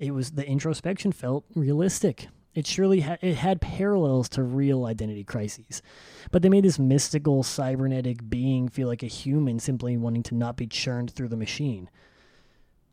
it 0.00 0.10
was 0.10 0.32
the 0.32 0.44
introspection 0.44 1.12
felt 1.12 1.44
realistic 1.54 2.26
It 2.58 2.66
surely 2.66 3.02
ha- 3.02 3.18
it 3.20 3.36
had 3.36 3.60
parallels 3.60 4.28
to 4.30 4.42
real 4.42 4.84
identity 4.84 5.22
crises, 5.22 5.80
but 6.32 6.42
they 6.42 6.48
made 6.48 6.64
this 6.64 6.76
mystical 6.76 7.44
cybernetic 7.44 8.28
being 8.28 8.68
feel 8.68 8.88
like 8.88 9.04
a 9.04 9.06
human, 9.06 9.60
simply 9.60 9.96
wanting 9.96 10.24
to 10.24 10.34
not 10.34 10.56
be 10.56 10.66
churned 10.66 11.12
through 11.12 11.28
the 11.28 11.36
machine. 11.36 11.88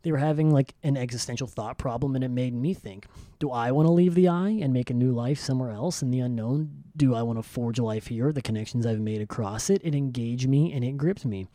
They 0.04 0.12
were 0.12 0.20
having 0.20 0.52
like 0.52 0.76
an 0.84 0.96
existential 0.96 1.48
thought 1.48 1.80
problem, 1.80 2.14
and 2.14 2.24
it 2.24 2.30
made 2.30 2.54
me 2.54 2.76
think: 2.76 3.08
Do 3.40 3.50
I 3.50 3.72
want 3.72 3.88
to 3.88 3.92
leave 3.92 4.14
the 4.14 4.28
eye 4.28 4.56
and 4.62 4.72
make 4.72 4.92
a 4.92 4.94
new 4.94 5.12
life 5.12 5.40
somewhere 5.40 5.72
else 5.72 6.04
in 6.04 6.12
the 6.12 6.20
unknown? 6.20 6.84
Do 6.96 7.16
I 7.16 7.24
want 7.24 7.40
to 7.40 7.44
forge 7.44 7.80
a 7.80 7.84
life 7.84 8.06
here? 8.06 8.32
The 8.32 8.44
connections 8.44 8.86
I've 8.86 9.00
made 9.00 9.24
across 9.24 9.72
it, 9.72 9.82
it 9.84 9.96
engaged 9.96 10.48
me 10.48 10.74
and 10.74 10.84
it 10.84 10.96
gripped 10.96 11.26
me. 11.26 11.48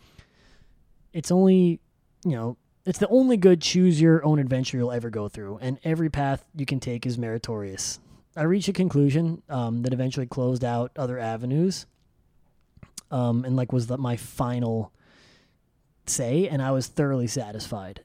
It's 1.12 1.31
only, 1.31 1.79
you 2.25 2.33
know, 2.33 2.57
it's 2.85 2.99
the 2.99 3.09
only 3.09 3.37
good 3.37 3.61
choose 3.61 4.01
your 4.01 4.25
own 4.25 4.38
adventure 4.38 4.77
you'll 4.77 4.93
ever 4.93 5.11
go 5.11 5.29
through, 5.29 5.59
and 5.61 5.79
every 5.85 6.09
path 6.09 6.45
you 6.55 6.66
can 6.66 6.81
take 6.81 7.07
is 7.07 7.19
meritorious. 7.19 8.01
I 8.37 8.43
reached 8.45 8.69
a 8.69 8.73
conclusion 8.73 9.43
um, 9.49 9.83
that 9.83 9.93
eventually 9.93 10.27
closed 10.27 10.64
out 10.64 10.93
other 10.97 11.19
avenues, 11.19 11.87
um, 13.11 13.45
and 13.45 13.57
like 13.57 13.73
was 13.73 13.88
the, 13.88 13.99
my 13.99 14.16
final 14.16 14.93
say, 16.07 16.49
and 16.49 16.62
I 16.62 16.71
was 16.71 16.87
thoroughly 16.87 17.27
satisfied. 17.27 18.03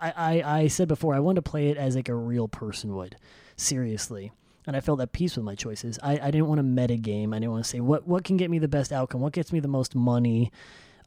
I, 0.00 0.12
I, 0.16 0.60
I 0.60 0.66
said 0.68 0.88
before 0.88 1.14
I 1.14 1.20
wanted 1.20 1.44
to 1.44 1.50
play 1.50 1.68
it 1.68 1.76
as 1.76 1.96
like 1.96 2.08
a 2.08 2.14
real 2.14 2.48
person 2.48 2.94
would, 2.94 3.16
seriously, 3.56 4.32
and 4.66 4.76
I 4.76 4.80
felt 4.80 5.00
at 5.00 5.12
peace 5.12 5.36
with 5.36 5.44
my 5.44 5.54
choices. 5.54 5.98
I, 6.02 6.18
I 6.18 6.30
didn't 6.30 6.46
want 6.46 6.60
to 6.60 6.62
meta 6.62 6.96
game. 6.96 7.34
I 7.34 7.38
didn't 7.38 7.52
want 7.52 7.64
to 7.64 7.70
say 7.70 7.80
what 7.80 8.06
what 8.06 8.24
can 8.24 8.36
get 8.36 8.50
me 8.50 8.58
the 8.58 8.68
best 8.68 8.92
outcome, 8.92 9.20
what 9.20 9.32
gets 9.32 9.52
me 9.52 9.60
the 9.60 9.68
most 9.68 9.94
money, 9.94 10.52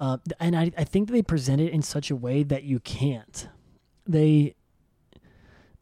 uh, 0.02 0.18
and 0.40 0.56
I 0.58 0.72
I 0.78 0.84
think 0.84 1.10
they 1.10 1.22
present 1.22 1.62
it 1.62 1.72
in 1.72 1.82
such 1.84 2.10
a 2.12 2.16
way 2.16 2.44
that 2.44 2.64
you 2.64 2.80
can't. 2.80 3.48
They 4.06 4.56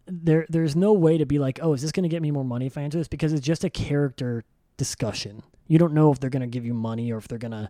there 0.05 0.45
there's 0.49 0.75
no 0.75 0.93
way 0.93 1.17
to 1.17 1.25
be 1.25 1.39
like, 1.39 1.59
oh, 1.61 1.73
is 1.73 1.81
this 1.81 1.91
going 1.91 2.03
to 2.03 2.09
get 2.09 2.21
me 2.21 2.29
more 2.29 2.43
money 2.43 2.67
if 2.67 2.77
I 2.77 2.81
answer 2.81 2.97
this? 2.97 3.07
Because 3.07 3.33
it's 3.33 3.45
just 3.45 3.63
a 3.63 3.69
character 3.69 4.43
discussion. 4.77 5.41
You 5.67 5.79
don't 5.79 5.93
know 5.93 6.11
if 6.11 6.19
they're 6.19 6.29
going 6.29 6.41
to 6.41 6.47
give 6.47 6.65
you 6.65 6.73
money 6.73 7.11
or 7.11 7.17
if 7.17 7.27
they're 7.27 7.37
going 7.37 7.51
to 7.51 7.69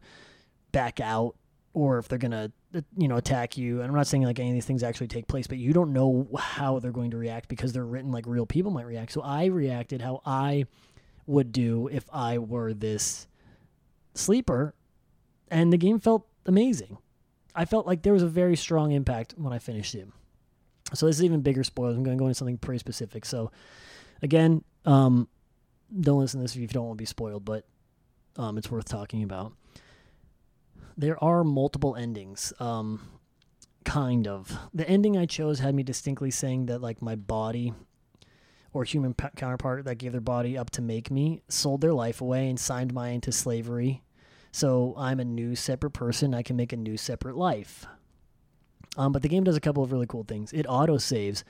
back 0.72 1.00
out 1.00 1.36
or 1.74 2.00
if 2.00 2.08
they're 2.08 2.18
gonna 2.18 2.52
you 2.98 3.08
know 3.08 3.18
attack 3.18 3.58
you 3.58 3.80
and 3.80 3.90
i'm 3.90 3.96
not 3.96 4.08
saying 4.08 4.24
like 4.24 4.40
any 4.40 4.50
of 4.50 4.54
these 4.54 4.66
things 4.66 4.84
actually 4.84 5.08
take 5.08 5.28
place 5.28 5.48
but 5.48 5.58
you 5.58 5.74
don't 5.74 5.94
know 5.94 6.28
how 6.38 6.80
they're 6.80 6.92
going 6.92 7.12
to 7.12 7.18
react 7.18 7.48
because 7.48 7.74
they're 7.74 7.86
written 7.86 8.12
like 8.12 8.26
real 8.28 8.46
people 8.46 8.72
might 8.72 8.86
react 8.86 9.12
so 9.12 9.22
i 9.22 9.46
reacted 9.46 10.02
how 10.02 10.22
i 10.26 10.66
would 11.26 11.52
do 11.52 11.88
if 11.92 12.06
i 12.12 12.38
were 12.38 12.74
this 12.74 13.28
sleeper 14.14 14.74
and 15.52 15.72
the 15.74 15.78
game 15.78 16.00
felt 16.00 16.29
amazing 16.46 16.98
i 17.56 17.66
felt 17.66 17.86
like 17.86 18.02
there 18.02 18.14
was 18.14 18.24
a 18.24 18.28
very 18.28 18.56
strong 18.56 18.92
impact 18.92 19.34
when 19.38 19.54
i 19.54 19.60
finished 19.60 19.96
it 19.96 20.08
so 20.94 21.06
this 21.06 21.18
is 21.18 21.24
even 21.24 21.42
bigger 21.42 21.64
spoilers 21.64 21.96
i'm 21.96 22.04
going 22.04 22.18
to 22.18 22.22
go 22.22 22.28
into 22.28 22.36
something 22.36 22.58
pretty 22.58 22.80
specific 22.80 23.26
so 23.26 23.52
again 24.22 24.64
um, 24.86 25.28
don't 26.00 26.20
listen 26.20 26.40
to 26.40 26.44
this 26.44 26.56
if 26.56 26.62
you 26.62 26.68
don't 26.68 26.86
want 26.86 26.98
to 26.98 27.02
be 27.02 27.06
spoiled 27.06 27.44
but 27.44 27.66
um, 28.38 28.58
it's 28.58 28.72
worth 28.72 28.86
talking 28.86 29.24
about 29.24 29.54
there 31.00 31.22
are 31.24 31.46
multiple 31.46 31.96
endings. 31.96 32.52
Um, 32.60 33.08
kind 33.86 34.28
of. 34.28 34.56
The 34.74 34.88
ending 34.88 35.18
I 35.18 35.26
chose 35.26 35.60
had 35.60 35.74
me 35.74 35.82
distinctly 35.82 36.30
saying 36.30 36.66
that 36.66 36.82
like 36.82 37.02
my 37.02 37.16
body 37.16 37.74
or 38.74 38.84
human 38.84 39.14
p- 39.14 39.28
counterpart 39.38 39.86
that 39.86 39.96
gave 39.96 40.12
their 40.12 40.22
body 40.22 40.58
up 40.58 40.70
to 40.72 40.82
make 40.82 41.10
me 41.10 41.42
sold 41.48 41.80
their 41.80 41.94
life 41.94 42.20
away 42.20 42.50
and 42.50 42.60
signed 42.60 42.94
mine 42.94 43.16
into 43.16 43.32
slavery. 43.32 44.04
So 44.52 44.94
I'm 44.98 45.20
a 45.20 45.26
new 45.26 45.56
separate 45.56 45.92
person. 45.92 46.34
I 46.34 46.44
can 46.44 46.56
make 46.56 46.74
a 46.74 46.78
new 46.78 46.98
separate 46.98 47.36
life. 47.36 47.86
Um, 48.98 49.12
but 49.12 49.22
the 49.22 49.30
game 49.30 49.44
does 49.44 49.56
a 49.56 49.62
couple 49.62 49.84
of 49.84 49.92
really 49.92 50.08
cool 50.08 50.24
things. 50.24 50.52
It 50.52 50.66
auto 50.68 50.98
saves. 50.98 51.44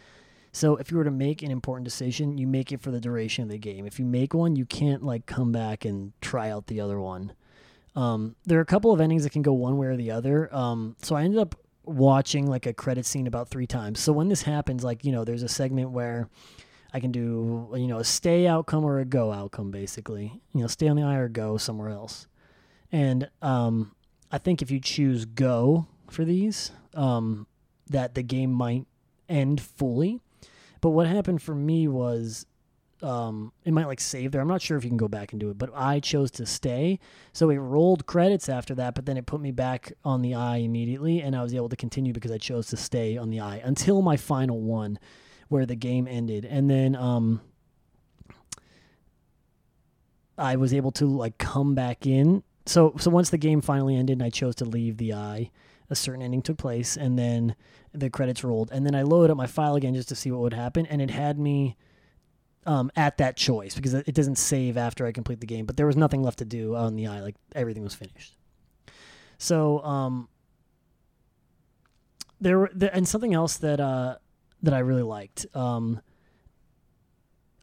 So 0.52 0.78
if 0.78 0.92
you 0.92 0.98
were 0.98 1.04
to 1.04 1.12
make 1.12 1.42
an 1.42 1.52
important 1.52 1.86
decision, 1.86 2.38
you 2.38 2.48
make 2.48 2.72
it 2.72 2.82
for 2.82 2.92
the 2.92 3.00
duration 3.00 3.44
of 3.44 3.50
the 3.50 3.58
game. 3.58 3.86
If 3.86 4.00
you 4.00 4.06
make 4.06 4.34
one, 4.34 4.56
you 4.56 4.66
can't 4.66 5.04
like 5.04 5.26
come 5.26 5.52
back 5.52 5.86
and 5.86 6.12
try 6.22 6.50
out 6.50 6.68
the 6.68 6.82
other 6.82 7.00
one. 7.00 7.34
Um, 7.96 8.36
there 8.46 8.58
are 8.58 8.62
a 8.62 8.66
couple 8.66 8.92
of 8.92 9.02
endings 9.02 9.24
that 9.24 9.32
can 9.32 9.42
go 9.42 9.54
one 9.54 9.78
way 9.78 9.88
or 9.88 9.96
the 9.96 10.12
other. 10.12 10.54
Um, 10.54 10.96
so 11.02 11.16
I 11.16 11.24
ended 11.24 11.40
up 11.40 11.56
watching 11.84 12.48
like 12.48 12.66
a 12.66 12.74
credit 12.74 13.06
scene 13.06 13.28
about 13.28 13.50
three 13.50 13.68
times. 13.68 14.00
So 14.00 14.12
when 14.14 14.30
this 14.30 14.44
happens, 14.44 14.84
like 14.84 15.04
you 15.04 15.12
know, 15.12 15.24
there's 15.24 15.44
a 15.44 15.50
segment 15.50 15.92
where 15.92 16.30
I 16.94 17.00
can 17.00 17.12
do 17.12 17.70
you 17.76 17.88
know 17.88 18.00
a 18.00 18.04
stay 18.04 18.48
outcome 18.48 18.84
or 18.86 19.00
a 19.00 19.06
go 19.06 19.32
outcome, 19.32 19.72
basically. 19.72 20.42
You 20.54 20.62
know, 20.62 20.68
stay 20.68 20.88
on 20.88 20.96
the 20.96 21.04
eye 21.04 21.18
or 21.18 21.30
go 21.30 21.58
somewhere 21.58 21.90
else. 21.90 22.28
And 22.92 23.30
um, 23.42 23.96
I 24.32 24.38
think 24.38 24.62
if 24.62 24.72
you 24.72 24.80
choose 24.80 25.26
go 25.26 25.88
for 26.10 26.26
these, 26.26 26.72
um, 26.94 27.48
that 27.90 28.16
the 28.16 28.24
game 28.24 28.52
might 28.52 28.86
end 29.28 29.62
fully. 29.62 30.22
But 30.82 30.92
what 30.92 31.08
happened 31.08 31.42
for 31.42 31.54
me 31.54 31.88
was 31.88 32.46
um, 33.02 33.54
it 33.64 33.72
might 33.72 33.88
like 33.88 34.00
save 34.00 34.32
there. 34.32 34.42
I'm 34.42 34.48
not 34.48 34.62
sure 34.62 34.78
if 34.78 34.84
you 34.84 34.90
can 34.90 34.98
go 34.98 35.08
back 35.08 35.32
and 35.32 35.40
do 35.40 35.50
it, 35.50 35.58
but 35.58 35.70
I 35.74 36.00
chose 36.00 36.32
to 36.32 36.46
stay. 36.46 37.00
So 37.32 37.50
it 37.50 37.58
rolled 37.58 38.06
credits 38.06 38.50
after 38.50 38.76
that, 38.76 38.96
but 38.96 39.06
then 39.06 39.18
it 39.18 39.26
put 39.26 39.42
me 39.42 39.52
back 39.52 39.94
on 40.04 40.22
the 40.22 40.36
eye 40.36 40.58
immediately, 40.58 41.22
and 41.22 41.36
I 41.36 41.44
was 41.44 41.54
able 41.54 41.70
to 41.70 41.76
continue 41.76 42.14
because 42.14 42.32
I 42.32 42.38
chose 42.38 42.68
to 42.68 42.78
stay 42.78 43.18
on 43.18 43.30
the 43.30 43.40
eye 43.40 43.62
until 43.64 44.02
my 44.02 44.18
final 44.18 44.60
one, 44.60 45.00
where 45.48 45.66
the 45.66 45.76
game 45.76 46.08
ended, 46.08 46.46
and 46.46 46.70
then 46.70 46.96
um, 46.96 47.42
I 50.38 50.58
was 50.58 50.74
able 50.74 50.92
to 50.94 51.06
like 51.06 51.38
come 51.38 51.76
back 51.76 52.06
in. 52.06 52.44
So 52.70 52.94
so 53.00 53.10
once 53.10 53.32
the 53.32 53.40
game 53.40 53.62
finally 53.62 53.96
ended, 53.96 54.20
and 54.20 54.24
I 54.24 54.30
chose 54.30 54.54
to 54.56 54.66
leave 54.66 54.98
the 54.98 55.14
eye. 55.14 55.50
A 55.90 55.96
certain 55.96 56.22
ending 56.22 56.44
took 56.44 56.60
place, 56.60 56.98
and 56.98 57.18
then 57.18 57.56
the 57.94 58.12
credits 58.12 58.44
rolled, 58.44 58.70
and 58.72 58.86
then 58.86 58.94
I 58.94 59.02
loaded 59.02 59.32
up 59.32 59.38
my 59.38 59.48
file 59.48 59.76
again 59.76 59.96
just 59.96 60.10
to 60.10 60.16
see 60.16 60.30
what 60.30 60.42
would 60.42 60.54
happen, 60.54 60.86
and 60.86 61.02
it 61.02 61.10
had 61.10 61.40
me 61.40 61.78
um, 62.68 62.92
at 62.96 63.18
that 63.18 63.36
choice 63.36 63.74
because 63.74 63.96
it 63.96 64.14
doesn't 64.14 64.38
save 64.38 64.78
after 64.78 65.08
I 65.08 65.12
complete 65.12 65.40
the 65.40 65.48
game. 65.48 65.66
But 65.66 65.78
there 65.78 65.88
was 65.88 65.98
nothing 65.98 66.22
left 66.22 66.38
to 66.40 66.46
do 66.46 66.76
on 66.76 66.96
the 66.96 67.08
eye; 67.08 67.22
like 67.22 67.36
everything 67.56 67.84
was 67.84 67.96
finished. 67.96 68.38
So 69.40 69.84
um, 69.84 70.30
there, 72.40 72.60
were, 72.60 72.72
and 72.94 73.08
something 73.08 73.34
else 73.34 73.58
that 73.58 73.80
uh, 73.80 74.18
that 74.62 74.76
I 74.76 74.80
really 74.80 75.02
liked. 75.02 75.48
Um, 75.56 76.02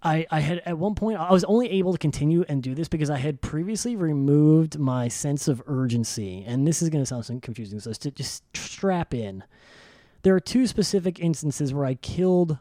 I, 0.03 0.27
I 0.31 0.41
had 0.41 0.59
at 0.67 0.79
one 0.79 0.95
point 0.95 1.19
I 1.19 1.33
was 1.33 1.45
only 1.45 1.71
able 1.71 1.93
to 1.93 1.99
continue 1.99 2.45
and 2.49 2.63
do 2.63 2.75
this 2.75 2.89
because 2.89 3.11
I 3.11 3.19
had 3.19 3.41
previously 3.41 3.97
removed 3.97 4.79
my 4.79 5.09
sense 5.09 5.49
of 5.49 5.63
urgency, 5.67 6.45
and 6.47 6.67
this 6.67 6.83
is 6.83 6.91
going 6.91 7.05
to 7.05 7.23
sound 7.23 7.43
confusing. 7.43 7.81
So 7.81 7.93
to 7.93 8.11
just 8.11 8.45
strap 8.55 9.15
in. 9.15 9.43
There 10.23 10.35
are 10.35 10.41
two 10.41 10.67
specific 10.67 11.21
instances 11.21 11.73
where 11.73 11.85
I 11.85 11.95
killed 11.95 12.59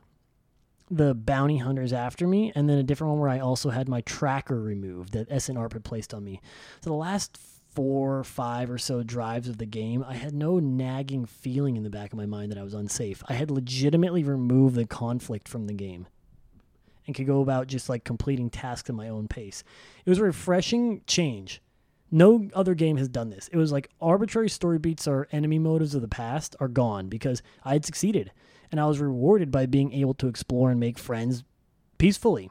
the 0.89 1.15
bounty 1.15 1.57
hunters 1.57 1.93
after 1.93 2.27
me, 2.27 2.51
and 2.55 2.69
then 2.69 2.77
a 2.77 2.83
different 2.83 3.11
one 3.11 3.19
where 3.19 3.29
I 3.29 3.39
also 3.39 3.69
had 3.71 3.89
my 3.89 4.01
tracker 4.01 4.61
removed 4.61 5.13
that 5.13 5.31
Essen 5.31 5.57
Arp 5.57 5.73
had 5.73 5.83
placed 5.83 6.13
on 6.13 6.23
me. 6.23 6.41
So 6.81 6.91
the 6.91 6.95
last 6.95 7.39
four, 7.71 8.23
five 8.23 8.69
or 8.69 8.77
so 8.77 9.03
drives 9.03 9.49
of 9.49 9.57
the 9.57 9.65
game, 9.65 10.05
I 10.07 10.13
had 10.13 10.33
no 10.33 10.59
nagging 10.59 11.25
feeling 11.25 11.75
in 11.75 11.83
the 11.83 11.89
back 11.89 12.13
of 12.13 12.17
my 12.17 12.25
mind 12.25 12.51
that 12.51 12.57
I 12.59 12.63
was 12.63 12.75
unsafe. 12.75 13.23
I 13.27 13.33
had 13.33 13.51
legitimately 13.51 14.23
removed 14.23 14.75
the 14.75 14.85
conflict 14.85 15.47
from 15.47 15.65
the 15.65 15.73
game 15.73 16.07
and 17.05 17.15
could 17.15 17.27
go 17.27 17.41
about 17.41 17.67
just 17.67 17.89
like 17.89 18.03
completing 18.03 18.49
tasks 18.49 18.89
at 18.89 18.95
my 18.95 19.09
own 19.09 19.27
pace. 19.27 19.63
It 20.05 20.09
was 20.09 20.19
a 20.19 20.23
refreshing 20.23 21.01
change. 21.07 21.61
No 22.11 22.49
other 22.53 22.75
game 22.75 22.97
has 22.97 23.09
done 23.09 23.29
this. 23.29 23.47
It 23.49 23.57
was 23.57 23.71
like 23.71 23.89
arbitrary 23.99 24.49
story 24.49 24.79
beats 24.79 25.07
or 25.07 25.27
enemy 25.31 25.59
motives 25.59 25.95
of 25.95 26.01
the 26.01 26.07
past 26.07 26.55
are 26.59 26.67
gone 26.67 27.09
because 27.09 27.41
I 27.63 27.73
had 27.73 27.85
succeeded 27.85 28.31
and 28.71 28.79
I 28.79 28.85
was 28.85 28.99
rewarded 28.99 29.51
by 29.51 29.65
being 29.65 29.93
able 29.93 30.13
to 30.15 30.27
explore 30.27 30.71
and 30.71 30.79
make 30.79 30.97
friends 30.97 31.43
peacefully. 31.97 32.49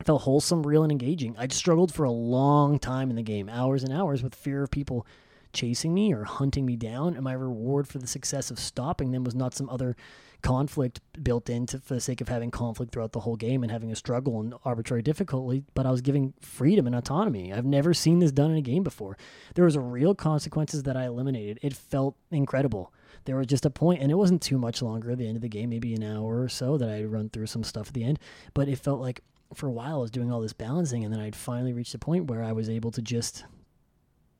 It 0.00 0.06
felt 0.06 0.22
wholesome, 0.22 0.66
real, 0.66 0.82
and 0.82 0.90
engaging. 0.90 1.36
I'd 1.38 1.52
struggled 1.52 1.94
for 1.94 2.04
a 2.04 2.10
long 2.10 2.78
time 2.78 3.10
in 3.10 3.16
the 3.16 3.22
game, 3.22 3.48
hours 3.48 3.84
and 3.84 3.92
hours, 3.92 4.22
with 4.22 4.34
fear 4.34 4.62
of 4.62 4.70
people 4.70 5.06
chasing 5.52 5.94
me 5.94 6.12
or 6.12 6.24
hunting 6.24 6.66
me 6.66 6.76
down, 6.76 7.14
and 7.14 7.22
my 7.22 7.32
reward 7.32 7.86
for 7.86 7.98
the 7.98 8.06
success 8.06 8.50
of 8.50 8.58
stopping 8.58 9.12
them 9.12 9.22
was 9.22 9.36
not 9.36 9.54
some 9.54 9.70
other 9.70 9.96
conflict 10.44 11.00
built 11.22 11.50
in 11.50 11.66
to, 11.66 11.80
for 11.80 11.94
the 11.94 12.00
sake 12.00 12.20
of 12.20 12.28
having 12.28 12.52
conflict 12.52 12.92
throughout 12.92 13.12
the 13.12 13.20
whole 13.20 13.34
game 13.36 13.62
and 13.62 13.72
having 13.72 13.90
a 13.90 13.96
struggle 13.96 14.40
and 14.40 14.54
arbitrary 14.64 15.02
difficulty, 15.02 15.64
but 15.74 15.86
I 15.86 15.90
was 15.90 16.00
giving 16.00 16.34
freedom 16.40 16.86
and 16.86 16.94
autonomy. 16.94 17.52
I've 17.52 17.64
never 17.64 17.92
seen 17.94 18.20
this 18.20 18.30
done 18.30 18.52
in 18.52 18.56
a 18.56 18.62
game 18.62 18.84
before. 18.84 19.16
There 19.54 19.64
was 19.64 19.76
real 19.76 20.14
consequences 20.14 20.84
that 20.84 20.96
I 20.96 21.06
eliminated. 21.06 21.58
It 21.62 21.74
felt 21.74 22.16
incredible 22.30 22.92
there 23.24 23.36
was 23.36 23.46
just 23.46 23.64
a 23.64 23.70
point, 23.70 24.02
and 24.02 24.10
it 24.10 24.16
wasn't 24.16 24.42
too 24.42 24.58
much 24.58 24.82
longer 24.82 25.10
at 25.10 25.18
the 25.18 25.26
end 25.26 25.36
of 25.36 25.42
the 25.42 25.48
game, 25.48 25.70
maybe 25.70 25.94
an 25.94 26.02
hour 26.02 26.42
or 26.42 26.48
so 26.48 26.76
that 26.76 26.88
I'd 26.88 27.06
run 27.06 27.30
through 27.30 27.46
some 27.46 27.64
stuff 27.64 27.88
at 27.88 27.94
the 27.94 28.04
end. 28.04 28.18
But 28.52 28.68
it 28.68 28.78
felt 28.78 29.00
like 29.00 29.22
for 29.54 29.66
a 29.66 29.72
while 29.72 29.96
I 29.96 30.02
was 30.02 30.10
doing 30.10 30.30
all 30.30 30.40
this 30.40 30.52
balancing, 30.52 31.04
and 31.04 31.12
then 31.12 31.20
I'd 31.20 31.36
finally 31.36 31.72
reached 31.72 31.94
a 31.94 31.98
point 31.98 32.26
where 32.26 32.42
I 32.42 32.52
was 32.52 32.68
able 32.68 32.90
to 32.92 33.02
just 33.02 33.44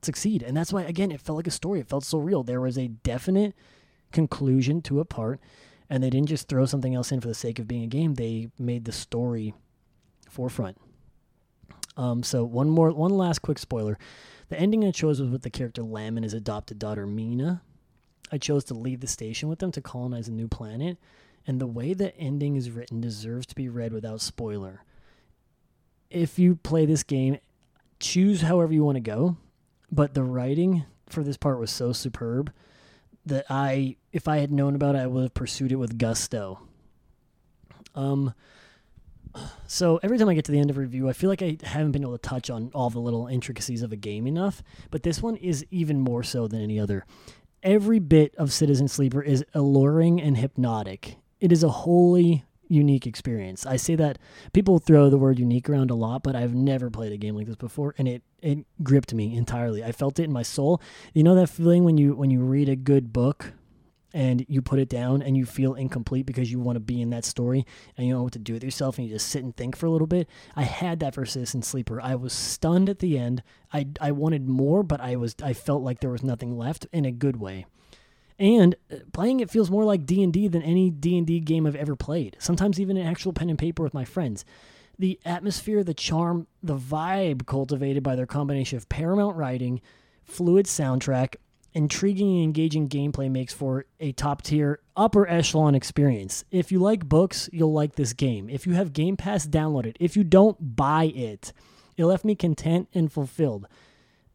succeed. 0.02 0.42
And 0.42 0.56
that's 0.56 0.72
why, 0.72 0.82
again, 0.82 1.10
it 1.10 1.20
felt 1.20 1.36
like 1.36 1.46
a 1.46 1.52
story. 1.52 1.80
It 1.80 1.88
felt 1.88 2.04
so 2.04 2.18
real. 2.18 2.42
There 2.42 2.60
was 2.60 2.76
a 2.76 2.88
definite 2.88 3.54
conclusion 4.12 4.82
to 4.82 5.00
a 5.00 5.04
part, 5.04 5.40
and 5.94 6.02
they 6.02 6.10
didn't 6.10 6.28
just 6.28 6.48
throw 6.48 6.66
something 6.66 6.92
else 6.92 7.12
in 7.12 7.20
for 7.20 7.28
the 7.28 7.34
sake 7.34 7.60
of 7.60 7.68
being 7.68 7.84
a 7.84 7.86
game. 7.86 8.14
They 8.14 8.48
made 8.58 8.84
the 8.84 8.90
story 8.90 9.54
forefront. 10.28 10.76
Um, 11.96 12.24
so 12.24 12.42
one 12.42 12.68
more, 12.68 12.90
one 12.90 13.12
last 13.12 13.42
quick 13.42 13.60
spoiler. 13.60 13.96
The 14.48 14.58
ending 14.58 14.84
I 14.84 14.90
chose 14.90 15.20
was 15.20 15.30
with 15.30 15.42
the 15.42 15.50
character 15.50 15.84
Lam 15.84 16.16
and 16.16 16.24
his 16.24 16.34
adopted 16.34 16.80
daughter 16.80 17.06
Mina. 17.06 17.62
I 18.32 18.38
chose 18.38 18.64
to 18.64 18.74
leave 18.74 19.02
the 19.02 19.06
station 19.06 19.48
with 19.48 19.60
them 19.60 19.70
to 19.70 19.80
colonize 19.80 20.26
a 20.26 20.32
new 20.32 20.48
planet. 20.48 20.98
and 21.46 21.60
the 21.60 21.66
way 21.68 21.94
the 21.94 22.16
ending 22.18 22.56
is 22.56 22.72
written 22.72 23.00
deserves 23.00 23.46
to 23.46 23.54
be 23.54 23.68
read 23.68 23.92
without 23.92 24.20
spoiler. 24.20 24.82
If 26.10 26.40
you 26.40 26.56
play 26.56 26.86
this 26.86 27.04
game, 27.04 27.38
choose 28.00 28.40
however 28.40 28.72
you 28.72 28.82
want 28.82 28.96
to 28.96 29.00
go, 29.00 29.36
but 29.92 30.14
the 30.14 30.24
writing 30.24 30.86
for 31.08 31.22
this 31.22 31.36
part 31.36 31.60
was 31.60 31.70
so 31.70 31.92
superb 31.92 32.52
that 33.26 33.46
I, 33.48 33.96
if 34.12 34.28
I 34.28 34.38
had 34.38 34.52
known 34.52 34.74
about 34.74 34.94
it, 34.94 34.98
I 34.98 35.06
would 35.06 35.22
have 35.22 35.34
pursued 35.34 35.72
it 35.72 35.76
with 35.76 35.98
gusto. 35.98 36.60
Um, 37.94 38.34
so 39.66 39.98
every 40.02 40.18
time 40.18 40.28
I 40.28 40.34
get 40.34 40.44
to 40.46 40.52
the 40.52 40.58
end 40.58 40.70
of 40.70 40.76
a 40.76 40.80
review, 40.80 41.08
I 41.08 41.12
feel 41.12 41.30
like 41.30 41.42
I 41.42 41.56
haven't 41.62 41.92
been 41.92 42.02
able 42.02 42.16
to 42.16 42.28
touch 42.28 42.50
on 42.50 42.70
all 42.74 42.90
the 42.90 43.00
little 43.00 43.26
intricacies 43.26 43.82
of 43.82 43.92
a 43.92 43.96
game 43.96 44.26
enough, 44.26 44.62
but 44.90 45.02
this 45.02 45.22
one 45.22 45.36
is 45.36 45.64
even 45.70 46.00
more 46.00 46.22
so 46.22 46.46
than 46.46 46.60
any 46.60 46.78
other. 46.78 47.04
Every 47.62 47.98
bit 47.98 48.34
of 48.36 48.52
Citizen 48.52 48.88
Sleeper 48.88 49.22
is 49.22 49.44
alluring 49.54 50.20
and 50.20 50.36
hypnotic. 50.36 51.16
It 51.40 51.50
is 51.50 51.62
a 51.62 51.68
wholly 51.68 52.44
unique 52.68 53.06
experience. 53.06 53.66
I 53.66 53.76
say 53.76 53.94
that 53.96 54.18
people 54.52 54.78
throw 54.78 55.10
the 55.10 55.18
word 55.18 55.38
unique 55.38 55.68
around 55.68 55.90
a 55.90 55.94
lot, 55.94 56.22
but 56.22 56.36
I've 56.36 56.54
never 56.54 56.90
played 56.90 57.12
a 57.12 57.16
game 57.16 57.36
like 57.36 57.46
this 57.46 57.56
before 57.56 57.94
and 57.98 58.08
it 58.08 58.22
it 58.42 58.66
gripped 58.82 59.14
me 59.14 59.36
entirely. 59.36 59.82
I 59.82 59.92
felt 59.92 60.18
it 60.18 60.24
in 60.24 60.32
my 60.32 60.42
soul. 60.42 60.80
You 61.14 61.22
know 61.22 61.34
that 61.34 61.48
feeling 61.48 61.84
when 61.84 61.98
you 61.98 62.14
when 62.14 62.30
you 62.30 62.40
read 62.40 62.68
a 62.68 62.76
good 62.76 63.12
book 63.12 63.52
and 64.14 64.46
you 64.48 64.62
put 64.62 64.78
it 64.78 64.88
down 64.88 65.20
and 65.20 65.36
you 65.36 65.44
feel 65.44 65.74
incomplete 65.74 66.24
because 66.24 66.50
you 66.50 66.60
want 66.60 66.76
to 66.76 66.80
be 66.80 67.02
in 67.02 67.10
that 67.10 67.24
story 67.24 67.66
and 67.96 68.06
you 68.06 68.12
don't 68.12 68.20
know 68.20 68.24
what 68.24 68.32
to 68.32 68.38
do 68.38 68.52
with 68.52 68.62
yourself 68.62 68.96
and 68.96 69.06
you 69.08 69.12
just 69.12 69.28
sit 69.28 69.42
and 69.42 69.56
think 69.56 69.76
for 69.76 69.86
a 69.86 69.90
little 69.90 70.06
bit. 70.06 70.28
I 70.54 70.62
had 70.62 71.00
that 71.00 71.14
for 71.14 71.26
Citizen 71.26 71.62
Sleeper. 71.62 72.00
I 72.00 72.14
was 72.14 72.32
stunned 72.32 72.88
at 72.88 73.00
the 73.00 73.18
end. 73.18 73.42
I 73.72 73.88
I 74.00 74.12
wanted 74.12 74.48
more, 74.48 74.82
but 74.82 75.00
I 75.00 75.16
was 75.16 75.34
I 75.42 75.52
felt 75.52 75.82
like 75.82 76.00
there 76.00 76.10
was 76.10 76.22
nothing 76.22 76.56
left 76.56 76.86
in 76.92 77.04
a 77.04 77.10
good 77.10 77.36
way. 77.36 77.66
And 78.38 78.74
uh, 78.92 78.96
playing 79.12 79.40
it 79.40 79.50
feels 79.50 79.70
more 79.70 79.84
like 79.84 80.06
D&D 80.06 80.48
than 80.48 80.62
any 80.62 80.90
D&D 80.90 81.40
game 81.40 81.66
I've 81.66 81.76
ever 81.76 81.96
played. 81.96 82.36
Sometimes 82.40 82.80
even 82.80 82.96
an 82.96 83.06
actual 83.06 83.32
pen 83.32 83.50
and 83.50 83.58
paper 83.58 83.82
with 83.82 83.94
my 83.94 84.04
friends. 84.04 84.44
The 84.98 85.18
atmosphere, 85.24 85.82
the 85.82 85.94
charm, 85.94 86.46
the 86.62 86.76
vibe 86.76 87.46
cultivated 87.46 88.02
by 88.02 88.16
their 88.16 88.26
combination 88.26 88.76
of 88.76 88.88
paramount 88.88 89.36
writing, 89.36 89.80
fluid 90.22 90.66
soundtrack, 90.66 91.36
intriguing 91.74 92.36
and 92.36 92.44
engaging 92.44 92.88
gameplay 92.88 93.30
makes 93.30 93.52
for 93.52 93.84
a 93.98 94.12
top 94.12 94.42
tier, 94.42 94.80
upper 94.96 95.28
echelon 95.28 95.74
experience. 95.74 96.44
If 96.50 96.70
you 96.70 96.78
like 96.78 97.08
books, 97.08 97.50
you'll 97.52 97.72
like 97.72 97.96
this 97.96 98.12
game. 98.12 98.48
If 98.48 98.66
you 98.66 98.74
have 98.74 98.92
Game 98.92 99.16
Pass, 99.16 99.46
download 99.46 99.86
it. 99.86 99.96
If 100.00 100.16
you 100.16 100.24
don't, 100.24 100.76
buy 100.76 101.04
it. 101.14 101.52
It 101.96 102.04
left 102.06 102.24
me 102.24 102.34
content 102.34 102.88
and 102.94 103.12
fulfilled. 103.12 103.66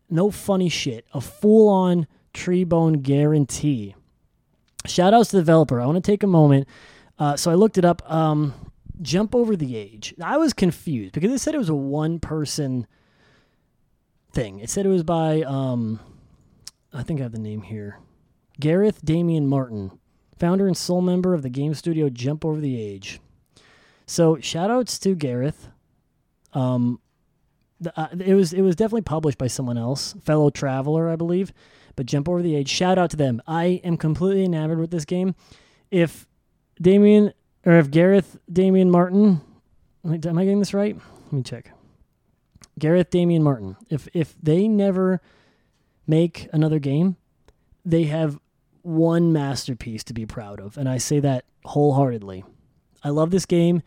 No 0.10 0.32
funny 0.32 0.70
shit. 0.70 1.06
A 1.14 1.22
full 1.22 1.70
on 1.70 2.08
Treebone 2.40 3.02
guarantee. 3.02 3.96
Shout 4.86 5.14
outs 5.14 5.30
to 5.32 5.36
the 5.36 5.42
developer. 5.42 5.82
I 5.82 5.86
want 5.86 6.04
to 6.04 6.12
take 6.12 6.24
a 6.24 6.28
moment. 6.28 6.68
Uh, 7.18 7.36
so 7.36 7.52
I 7.52 7.56
looked 7.56 7.78
it 7.78 7.84
up. 7.84 8.02
Um, 8.10 8.54
Jump 9.02 9.36
Over 9.36 9.58
the 9.58 9.76
Age. 9.76 10.14
I 10.24 10.38
was 10.38 10.54
confused 10.54 11.14
because 11.14 11.32
it 11.32 11.40
said 11.40 11.54
it 11.54 11.60
was 11.60 11.70
a 11.70 11.76
one 11.76 12.20
person 12.20 12.88
thing. 14.32 14.60
It 14.60 14.70
said 14.70 14.86
it 14.86 14.90
was 14.90 15.04
by. 15.04 15.42
Um, 15.42 16.00
I 16.94 17.04
think 17.04 17.20
I 17.20 17.24
have 17.24 17.34
the 17.34 17.40
name 17.40 17.62
here. 17.62 18.00
Gareth 18.60 19.04
Damian 19.04 19.48
Martin, 19.48 19.92
founder 20.38 20.66
and 20.66 20.78
sole 20.78 21.02
member 21.02 21.34
of 21.34 21.44
the 21.44 21.50
game 21.50 21.74
studio 21.74 22.10
Jump 22.10 22.46
Over 22.46 22.62
the 22.62 22.82
Age. 22.82 23.20
So 24.06 24.38
shoutouts 24.38 25.00
to 25.02 25.14
Gareth. 25.14 25.70
Um, 26.54 27.00
the, 27.82 27.98
uh, 28.00 28.08
it 28.18 28.34
was 28.34 28.54
it 28.54 28.62
was 28.62 28.76
definitely 28.76 29.02
published 29.02 29.38
by 29.38 29.48
someone 29.48 29.78
else, 29.78 30.16
fellow 30.24 30.50
traveler, 30.50 31.10
I 31.10 31.16
believe. 31.18 31.52
But 31.96 32.06
Jump 32.06 32.30
Over 32.30 32.42
the 32.42 32.56
Age, 32.56 32.70
shout 32.70 32.98
out 32.98 33.10
to 33.12 33.18
them. 33.18 33.42
I 33.48 33.82
am 33.84 33.98
completely 33.98 34.46
enamored 34.46 34.80
with 34.80 34.92
this 34.92 35.06
game. 35.06 35.36
If 35.92 36.28
Damian 36.82 37.34
or 37.66 37.74
if 37.74 37.92
Gareth 37.92 38.38
Damian 38.52 38.90
Martin, 38.90 39.42
am 40.06 40.14
I 40.14 40.44
getting 40.44 40.60
this 40.60 40.74
right? 40.74 40.96
Let 41.26 41.34
me 41.34 41.44
check. 41.44 41.72
Gareth 42.78 43.10
Damian 43.10 43.44
Martin. 43.44 43.76
If 43.90 44.08
if 44.14 44.36
they 44.42 44.68
never 44.68 45.22
make 46.08 46.48
another 46.54 46.80
game, 46.80 47.18
they 47.86 48.06
have 48.06 48.40
one 48.82 49.34
masterpiece 49.34 50.04
to 50.06 50.14
be 50.14 50.26
proud 50.26 50.60
of. 50.60 50.78
And 50.78 50.88
I 50.88 50.98
say 50.98 51.20
that 51.20 51.46
wholeheartedly. 51.66 52.44
I 53.04 53.10
love 53.10 53.32
this 53.32 53.46
game. 53.46 53.82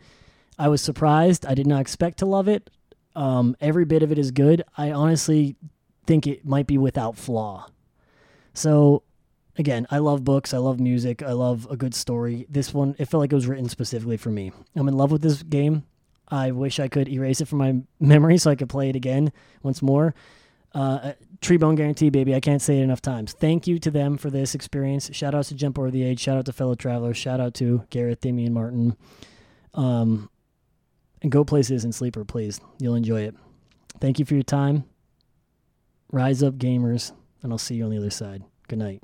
I 0.57 0.67
was 0.67 0.81
surprised. 0.81 1.45
I 1.45 1.55
did 1.55 1.67
not 1.67 1.81
expect 1.81 2.19
to 2.19 2.25
love 2.25 2.47
it. 2.47 2.69
Um, 3.15 3.55
every 3.59 3.85
bit 3.85 4.03
of 4.03 4.11
it 4.11 4.17
is 4.17 4.31
good. 4.31 4.63
I 4.77 4.91
honestly 4.91 5.55
think 6.05 6.27
it 6.27 6.45
might 6.45 6.67
be 6.67 6.77
without 6.77 7.17
flaw. 7.17 7.67
So, 8.53 9.03
again, 9.57 9.87
I 9.89 9.99
love 9.99 10.23
books. 10.23 10.53
I 10.53 10.57
love 10.57 10.79
music. 10.79 11.23
I 11.23 11.31
love 11.31 11.67
a 11.69 11.77
good 11.77 11.95
story. 11.95 12.45
This 12.49 12.73
one, 12.73 12.95
it 12.99 13.05
felt 13.05 13.21
like 13.21 13.31
it 13.31 13.35
was 13.35 13.47
written 13.47 13.69
specifically 13.69 14.17
for 14.17 14.29
me. 14.29 14.51
I'm 14.75 14.87
in 14.87 14.97
love 14.97 15.11
with 15.11 15.21
this 15.21 15.43
game. 15.43 15.83
I 16.27 16.51
wish 16.51 16.79
I 16.79 16.87
could 16.87 17.09
erase 17.09 17.41
it 17.41 17.47
from 17.47 17.59
my 17.59 17.75
memory 17.99 18.37
so 18.37 18.51
I 18.51 18.55
could 18.55 18.69
play 18.69 18.89
it 18.89 18.95
again 18.95 19.31
once 19.61 19.81
more. 19.81 20.15
Uh, 20.73 21.13
Treebone 21.41 21.75
Guarantee, 21.75 22.09
baby. 22.09 22.33
I 22.33 22.39
can't 22.39 22.61
say 22.61 22.79
it 22.79 22.83
enough 22.83 23.01
times. 23.01 23.33
Thank 23.33 23.67
you 23.67 23.77
to 23.79 23.91
them 23.91 24.17
for 24.17 24.29
this 24.29 24.55
experience. 24.55 25.09
Shout 25.13 25.35
out 25.35 25.45
to 25.45 25.55
Jump 25.55 25.77
Over 25.77 25.91
the 25.91 26.03
Age. 26.03 26.19
Shout 26.19 26.37
out 26.37 26.45
to 26.45 26.53
fellow 26.53 26.73
travelers. 26.73 27.17
Shout 27.17 27.39
out 27.39 27.53
to 27.55 27.83
Gareth, 27.89 28.21
Damian 28.21 28.53
Martin. 28.53 28.95
Um, 29.75 30.29
and 31.21 31.31
go 31.31 31.43
places 31.43 31.83
and 31.83 31.93
sleeper, 31.93 32.25
please. 32.25 32.59
You'll 32.79 32.95
enjoy 32.95 33.21
it. 33.21 33.35
Thank 33.99 34.19
you 34.19 34.25
for 34.25 34.33
your 34.33 34.43
time. 34.43 34.85
Rise 36.11 36.43
up, 36.43 36.55
gamers, 36.55 37.11
and 37.43 37.51
I'll 37.51 37.59
see 37.59 37.75
you 37.75 37.83
on 37.83 37.91
the 37.91 37.97
other 37.97 38.09
side. 38.09 38.43
Good 38.67 38.79
night. 38.79 39.03